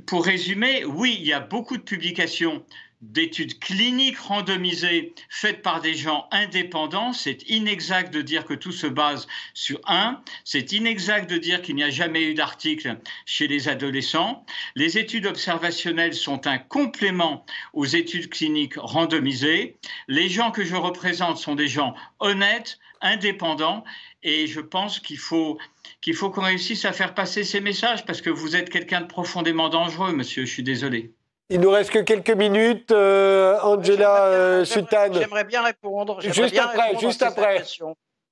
[0.06, 2.64] pour résumer, oui, il y a beaucoup de publications
[3.11, 7.12] d'études cliniques randomisées faites par des gens indépendants.
[7.12, 10.22] C'est inexact de dire que tout se base sur un.
[10.44, 14.44] C'est inexact de dire qu'il n'y a jamais eu d'article chez les adolescents.
[14.74, 19.76] Les études observationnelles sont un complément aux études cliniques randomisées.
[20.09, 23.84] Les gens que je représente sont des gens honnêtes, indépendants,
[24.22, 25.59] et je pense qu'il faut
[26.00, 29.07] qu'il faut qu'on réussisse à faire passer ces messages parce que vous êtes quelqu'un de
[29.07, 30.46] profondément dangereux, monsieur.
[30.46, 31.12] Je suis désolé.
[31.51, 32.90] Il nous reste que quelques minutes.
[32.90, 35.12] Euh, Angela euh, Sultan.
[35.12, 36.20] J'aimerais bien répondre.
[36.20, 37.62] Juste bien après, répondre juste après.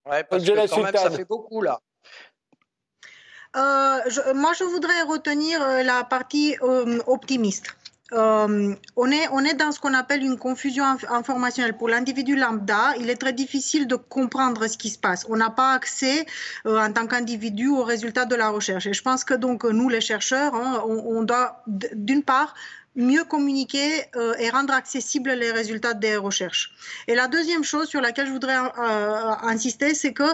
[0.07, 0.99] Ouais, Angela que Sultan.
[0.99, 1.81] ça fait beaucoup là.
[3.55, 6.57] Euh, je, moi, je voudrais retenir la partie
[7.07, 7.77] optimiste.
[8.13, 11.77] Euh, on, est, on est dans ce qu'on appelle une confusion informationnelle.
[11.77, 15.25] Pour l'individu lambda, il est très difficile de comprendre ce qui se passe.
[15.29, 16.27] On n'a pas accès
[16.67, 18.87] euh, en tant qu'individu aux résultats de la recherche.
[18.87, 22.55] Et je pense que donc nous, les chercheurs, hein, on, doit d'une part
[22.95, 26.75] mieux communiquer euh, et rendre accessibles les résultats des recherches.
[27.09, 28.59] Et la deuxième chose sur laquelle je voudrais
[29.43, 30.25] insister, c'est que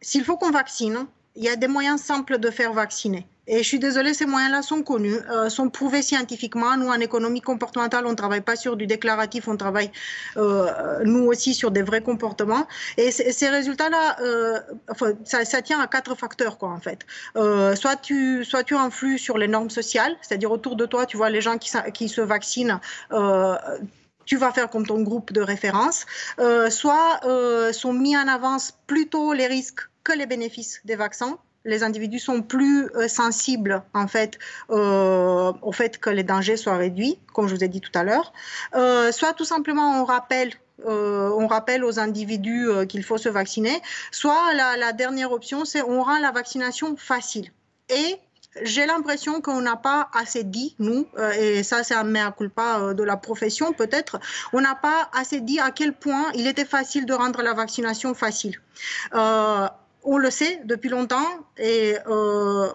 [0.00, 1.06] s'il faut qu'on vaccine,
[1.36, 3.26] il y a des moyens simples de faire vacciner.
[3.48, 6.76] Et je suis désolée, ces moyens-là sont connus, euh, sont prouvés scientifiquement.
[6.76, 9.90] Nous, en économie comportementale, on ne travaille pas sur du déclaratif, on travaille,
[10.36, 12.68] euh, nous aussi, sur des vrais comportements.
[12.96, 14.60] Et ces résultats-là, euh,
[15.24, 17.04] ça, tient à quatre facteurs, quoi, en fait.
[17.34, 21.30] Soit, tu, soit tu influes sur les normes sociales, c'est-à-dire autour de toi, tu vois
[21.30, 22.78] les gens qui, se vaccinent
[24.24, 26.06] tu vas faire comme ton groupe de référence,
[26.70, 27.20] soit
[27.72, 32.42] sont mis en avance plutôt les risques que les bénéfices des vaccins les individus sont
[32.42, 34.38] plus euh, sensibles en fait
[34.70, 38.02] euh, au fait que les dangers soient réduits, comme je vous ai dit tout à
[38.02, 38.32] l'heure.
[38.74, 40.52] Euh, soit tout simplement on rappelle
[40.84, 43.80] on rappelle aux individus qu'il faut se vacciner.
[44.10, 47.52] Soit la, dernière option, c'est on rend la vaccination facile.
[47.88, 48.16] Et
[48.62, 51.06] j'ai l'impression qu'on n'a pas assez dit, nous,
[51.38, 54.18] et ça c'est un mea culpa de la profession peut-être,
[54.52, 58.12] on n'a pas assez dit à quel point il était facile de rendre la vaccination
[58.12, 58.58] facile.
[60.04, 61.26] On le sait depuis longtemps
[61.58, 62.68] et euh,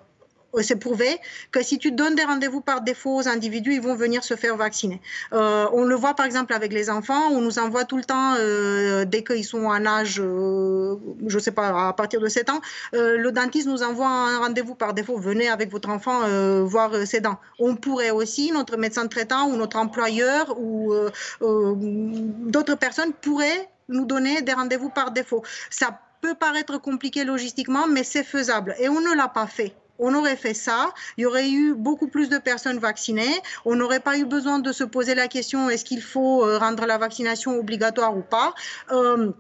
[0.61, 1.19] c'est prouvé
[1.51, 4.55] que si tu donnes des rendez-vous par défaut aux individus, ils vont venir se faire
[4.55, 5.01] vacciner.
[5.33, 8.35] Euh, on le voit par exemple avec les enfants, on nous envoie tout le temps,
[8.39, 10.97] euh, dès qu'ils sont en âge, je
[11.35, 12.61] ne sais pas, à partir de 7 ans,
[12.93, 16.21] le dentiste nous envoie un rendez-vous par défaut, venez avec votre enfant
[16.65, 17.37] voir ses dents.
[17.59, 20.93] On pourrait aussi, notre médecin traitant ou notre employeur ou
[21.41, 25.43] d'autres personnes pourraient nous donner des rendez-vous par défaut.
[25.69, 28.75] Ça peut paraître compliqué logistiquement, mais c'est faisable.
[28.79, 32.07] Et on ne l'a pas fait on aurait fait ça, il y aurait eu beaucoup
[32.07, 35.85] plus de personnes vaccinées, on n'aurait pas eu besoin de se poser la question est-ce
[35.85, 38.53] qu'il faut euh, rendre la vaccination obligatoire ou pas?
[38.91, 39.31] Euh,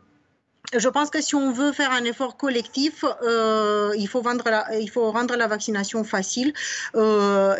[0.77, 4.43] je pense que si on veut faire un effort collectif, euh, il, faut rendre
[5.37, 6.53] la, vaccination facile.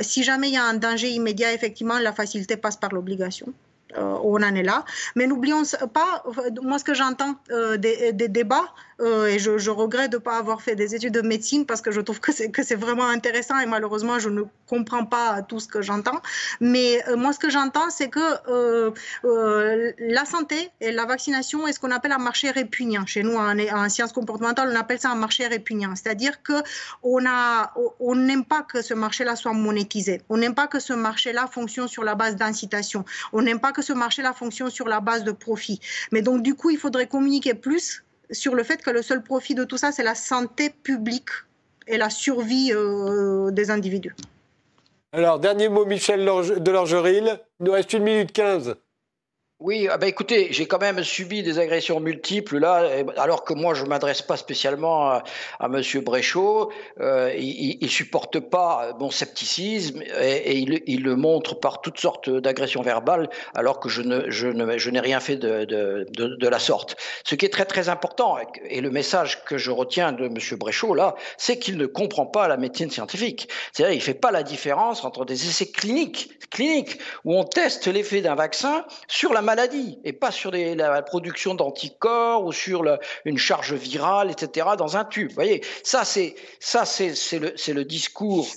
[0.02, 3.54] si jamais il y a un danger immédiat, effectivement, la facilité passe par l'obligation.
[3.96, 4.84] On en est là.
[5.16, 5.64] Mais n'oublions
[5.94, 6.22] pas,
[6.62, 7.36] moi ce que j'entends
[7.78, 11.66] des, débats, euh, et je, regrette de ne pas avoir fait des études de médecine
[11.66, 15.60] parce que je trouve que c'est, vraiment intéressant et malheureusement je ne comprends pas tout
[15.60, 16.22] ce que j'entends.
[16.60, 18.94] Mais moi ce que j'entends c'est que
[19.24, 23.06] la santé et la vaccination est ce qu'on appelle un marché répugnant.
[23.06, 25.96] Chez nous en, en sciences comportementales on appelle ça un marché répugnant.
[25.96, 26.64] C'est-à-dire qu'on
[28.00, 30.22] on n'aime pas que ce marché-là soit monétisé.
[30.30, 33.06] On n'aime pas que ce marché-là fonctionne sur la base d'incitation.
[33.34, 35.80] On n'aime pas que ce marché-là fonctionne sur la base de profit.
[36.12, 39.56] Mais donc, du coup, il faudrait communiquer plus sur le fait que le seul profit
[39.56, 41.30] de tout ça, c'est la santé publique
[41.88, 44.16] et la survie euh, des individus.
[45.14, 47.40] Alors, dernier mot, Michel de Lorgeril.
[47.60, 48.76] Il nous reste une minute quinze.
[49.60, 52.88] Oui, ah bah écoutez, j'ai quand même subi des agressions multiples là,
[53.18, 55.24] alors que moi je m'adresse pas spécialement à,
[55.60, 56.04] à Monsieur.
[57.00, 62.84] Euh, il, il supporte pas mon scepticisme et, il, le montre par toutes sortes d'agressions
[62.84, 66.48] verbales, alors que je ne, je ne, je n'ai rien fait de, de, de, de,
[66.48, 66.96] la sorte.
[67.24, 70.94] Ce qui est très très important et le message que je retiens de Monsieur Bréchot
[70.94, 73.50] là, c'est qu'il ne comprend pas la médecine scientifique.
[73.74, 78.22] C'est-à-dire, il fait pas la différence entre des essais cliniques, cliniques où on teste l'effet
[78.22, 82.84] d'un vaccin sur la maladie et pas sur la production d'anticorps ou sur
[83.24, 84.68] une charge virale, etc.
[84.78, 85.30] dans un tube.
[85.30, 88.48] Vous voyez, ça c'est ça c'est le, le discours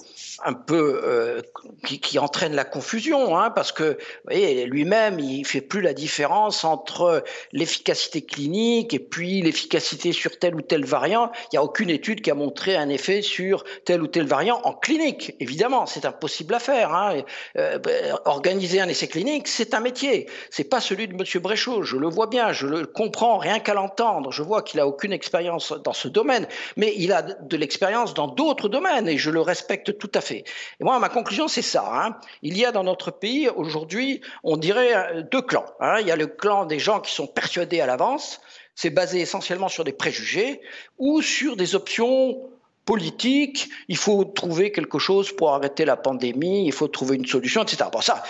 [0.45, 1.43] un peu euh,
[1.84, 3.99] qui, entraîne la confusion, hein, parce que
[4.30, 10.62] lui-même, il fait plus la différence entre l'efficacité clinique et puis l'efficacité sur tel ou
[10.62, 11.30] tel variant.
[11.45, 14.61] Il n'y a aucune étude qui a montré un effet sur tel ou tel variant
[14.64, 15.34] en clinique.
[15.41, 16.95] Évidemment, c'est impossible à faire.
[16.95, 17.22] Hein.
[17.57, 17.78] Euh,
[18.24, 20.28] organiser un essai clinique, c'est un métier.
[20.51, 21.82] C'est pas celui de Monsieur Bréchot.
[21.82, 24.32] Je le vois bien, je le comprends rien qu'à l'entendre.
[24.32, 28.28] Je vois qu'il a aucune expérience dans ce domaine, mais il a de l'expérience dans
[28.28, 30.29] d'autres domaines et je le respecte tout à fait.
[30.38, 30.44] Et
[30.84, 31.84] moi, ma conclusion, c'est ça.
[31.92, 32.16] Hein.
[32.42, 35.66] Il y a dans notre pays, aujourd'hui, on dirait euh, deux clans.
[35.80, 35.98] Hein.
[36.00, 38.40] Il y a le clan des gens qui sont persuadés à l'avance,
[38.74, 40.60] c'est basé essentiellement sur des préjugés
[40.98, 42.50] ou sur des options
[42.86, 43.68] politiques.
[43.88, 47.84] Il faut trouver quelque chose pour arrêter la pandémie, il faut trouver une solution, etc.
[47.92, 48.22] Bon, ça,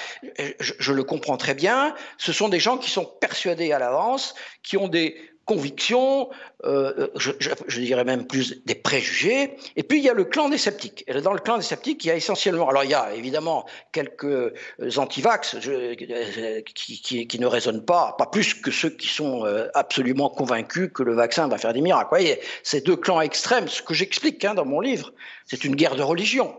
[0.59, 1.95] je, je le comprends très bien.
[2.19, 5.17] Ce sont des gens qui sont persuadés à l'avance, qui ont des
[5.51, 6.31] convictions,
[6.65, 9.57] euh, je, je, dirais même plus des préjugés.
[9.75, 11.03] Et puis il y a le clan des sceptiques.
[11.09, 13.67] Et dans le clan des sceptiques, il y a essentiellement, alors il y a évidemment
[13.91, 14.53] quelques euh,
[14.97, 19.45] antivax euh, qui, qui, qui, ne raisonnent pas, pas plus que ceux qui sont
[19.75, 22.11] absolument convaincus que le vaccin va faire des miracles.
[22.13, 25.13] Vous voyez, ces deux clans extrêmes, ce que j'explique hein, dans mon livre,
[25.47, 26.55] c'est une guerre de religion.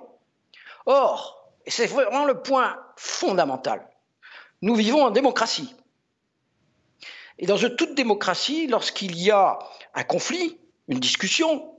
[0.86, 3.88] Or, et c'est vraiment le point fondamental,
[4.62, 5.74] nous vivons en démocratie.
[7.42, 9.58] Et dans une toute démocratie, lorsqu'il y a
[9.96, 11.72] un conflit, une discussion,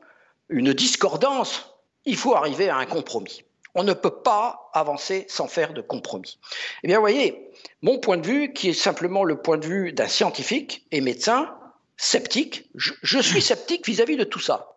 [0.48, 3.44] une discordance, il faut arriver à un compromis.
[3.74, 6.38] On ne peut pas avancer sans faire de compromis.
[6.82, 7.50] Eh bien, vous voyez,
[7.80, 11.54] mon point de vue, qui est simplement le point de vue d'un scientifique et médecin,
[11.96, 14.71] sceptique, je, suis sceptique vis à -vis de tout ça.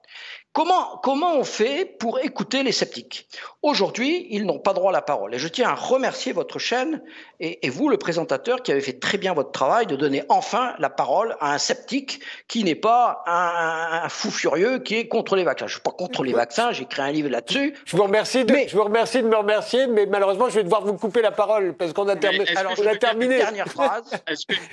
[0.55, 3.27] Comment, comment on fait pour écouter les sceptiques
[3.61, 5.35] Aujourd'hui, ils n'ont pas droit à la parole.
[5.35, 7.03] Et je tiens à remercier votre chaîne
[7.41, 10.89] et, vous, le présentateur, qui avez fait très bien votre travail de donner enfin la
[10.89, 15.67] parole à un sceptique qui n'est pas un, fou furieux qui est contre les vaccins.
[15.67, 17.77] Je ne suis pas contre les vaccins, j'ai écrit un livre là-dessus.
[17.83, 20.85] Je vous remercie de, je vous remercie de me remercier, mais malheureusement, je vais devoir
[20.85, 22.45] vous couper la parole parce qu'on a, terminé.
[22.45, 24.09] Une dernière phrase?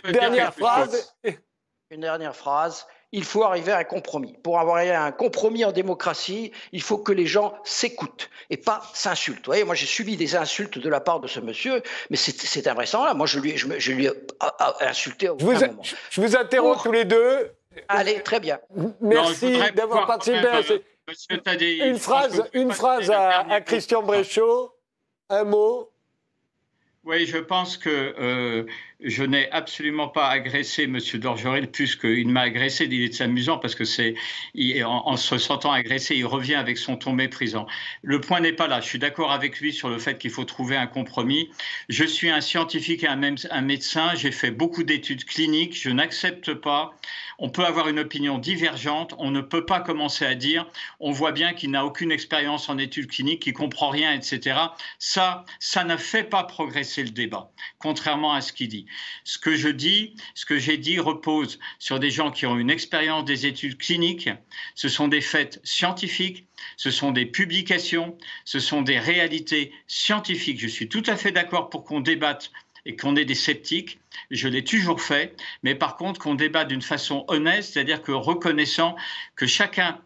[0.04, 1.16] dernière phrase.
[1.90, 4.36] Une dernière phrase il faut arriver à un compromis.
[4.42, 9.44] Pour avoir un compromis en démocratie, il faut que les gens s'écoutent et pas s'insultent.
[9.44, 12.66] Vous voyez, moi j'ai subi des insultes de la part de ce monsieur, mais c'est
[12.66, 13.18] invraisemblable.
[13.18, 14.12] Moi je lui, je, je lui ai
[14.80, 15.82] insulté au je vous, moment.
[16.10, 17.52] Je vous interromps tous les deux.
[17.88, 18.58] Allez, très bien.
[19.00, 24.74] Merci d'avoir participé à euh, Une phrase, une phrase à, à Christian Bréchot,
[25.28, 25.90] un mot.
[27.04, 28.64] Oui, je pense que euh,
[29.04, 30.98] je n'ai absolument pas agressé M.
[31.14, 32.86] Dorgeril puisqu'il m'a agressé.
[32.90, 34.14] Il est amusant parce que c'est
[34.84, 37.66] en, en, se sentant agressé, il revient avec son ton méprisant.
[38.02, 38.80] Le point n'est pas là.
[38.80, 41.50] Je suis d'accord avec lui sur le fait qu'il faut trouver un compromis.
[41.88, 44.14] Je suis un scientifique et un médecin.
[44.14, 45.80] J'ai fait beaucoup d'études cliniques.
[45.80, 46.94] Je n'accepte pas.
[47.38, 49.14] On peut avoir une opinion divergente.
[49.18, 50.66] On ne peut pas commencer à dire
[51.00, 54.56] on voit bien qu'il n'a aucune expérience en études cliniques, qu'il comprend rien, etc.
[54.98, 58.86] Ça, ça ne fait pas progresser le débat, contrairement à ce qu'il dit.
[59.24, 62.70] Ce que je dis, ce que j'ai dit repose sur des gens qui ont une
[62.70, 64.30] expérience des études cliniques.
[64.74, 70.60] Ce sont des faits scientifiques, ce sont des publications, ce sont des réalités scientifiques.
[70.60, 72.50] Je suis tout à fait d'accord pour qu'on débatte
[72.84, 76.82] et qu'on ait des sceptiques, je l'ai toujours fait, mais par contre qu'on débatte d'une
[76.82, 78.96] façon honnête, c'est-à-dire que reconnaissant
[79.36, 80.00] que chacun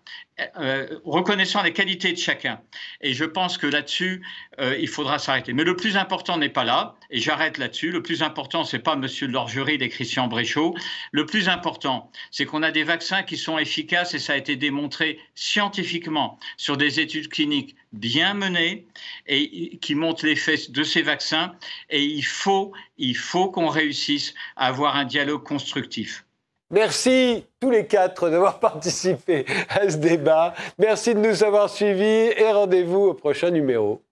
[0.59, 2.61] euh, reconnaissant les qualités de chacun.
[3.01, 4.23] Et je pense que là-dessus,
[4.61, 5.55] euh, il faudra s'arrêter.
[5.55, 7.91] Mais le plus important n'est pas là, et j'arrête là-dessus.
[7.91, 10.75] Le plus important, c'est pas Monsieur Lorgerie et Christian Bréchot.
[11.13, 14.57] Le plus important, c'est qu'on a des vaccins qui sont efficaces, et ça a été
[14.57, 18.87] démontré scientifiquement sur des études cliniques bien menées
[19.27, 21.55] et qui montrent l'effet de ces vaccins.
[21.89, 26.26] Et il faut, il faut qu'on réussisse à avoir un dialogue constructif.
[26.71, 30.55] Merci tous les quatre d'avoir participé à ce débat.
[30.79, 34.06] Merci de nous avoir suivis et rendez-vous au prochain numéro.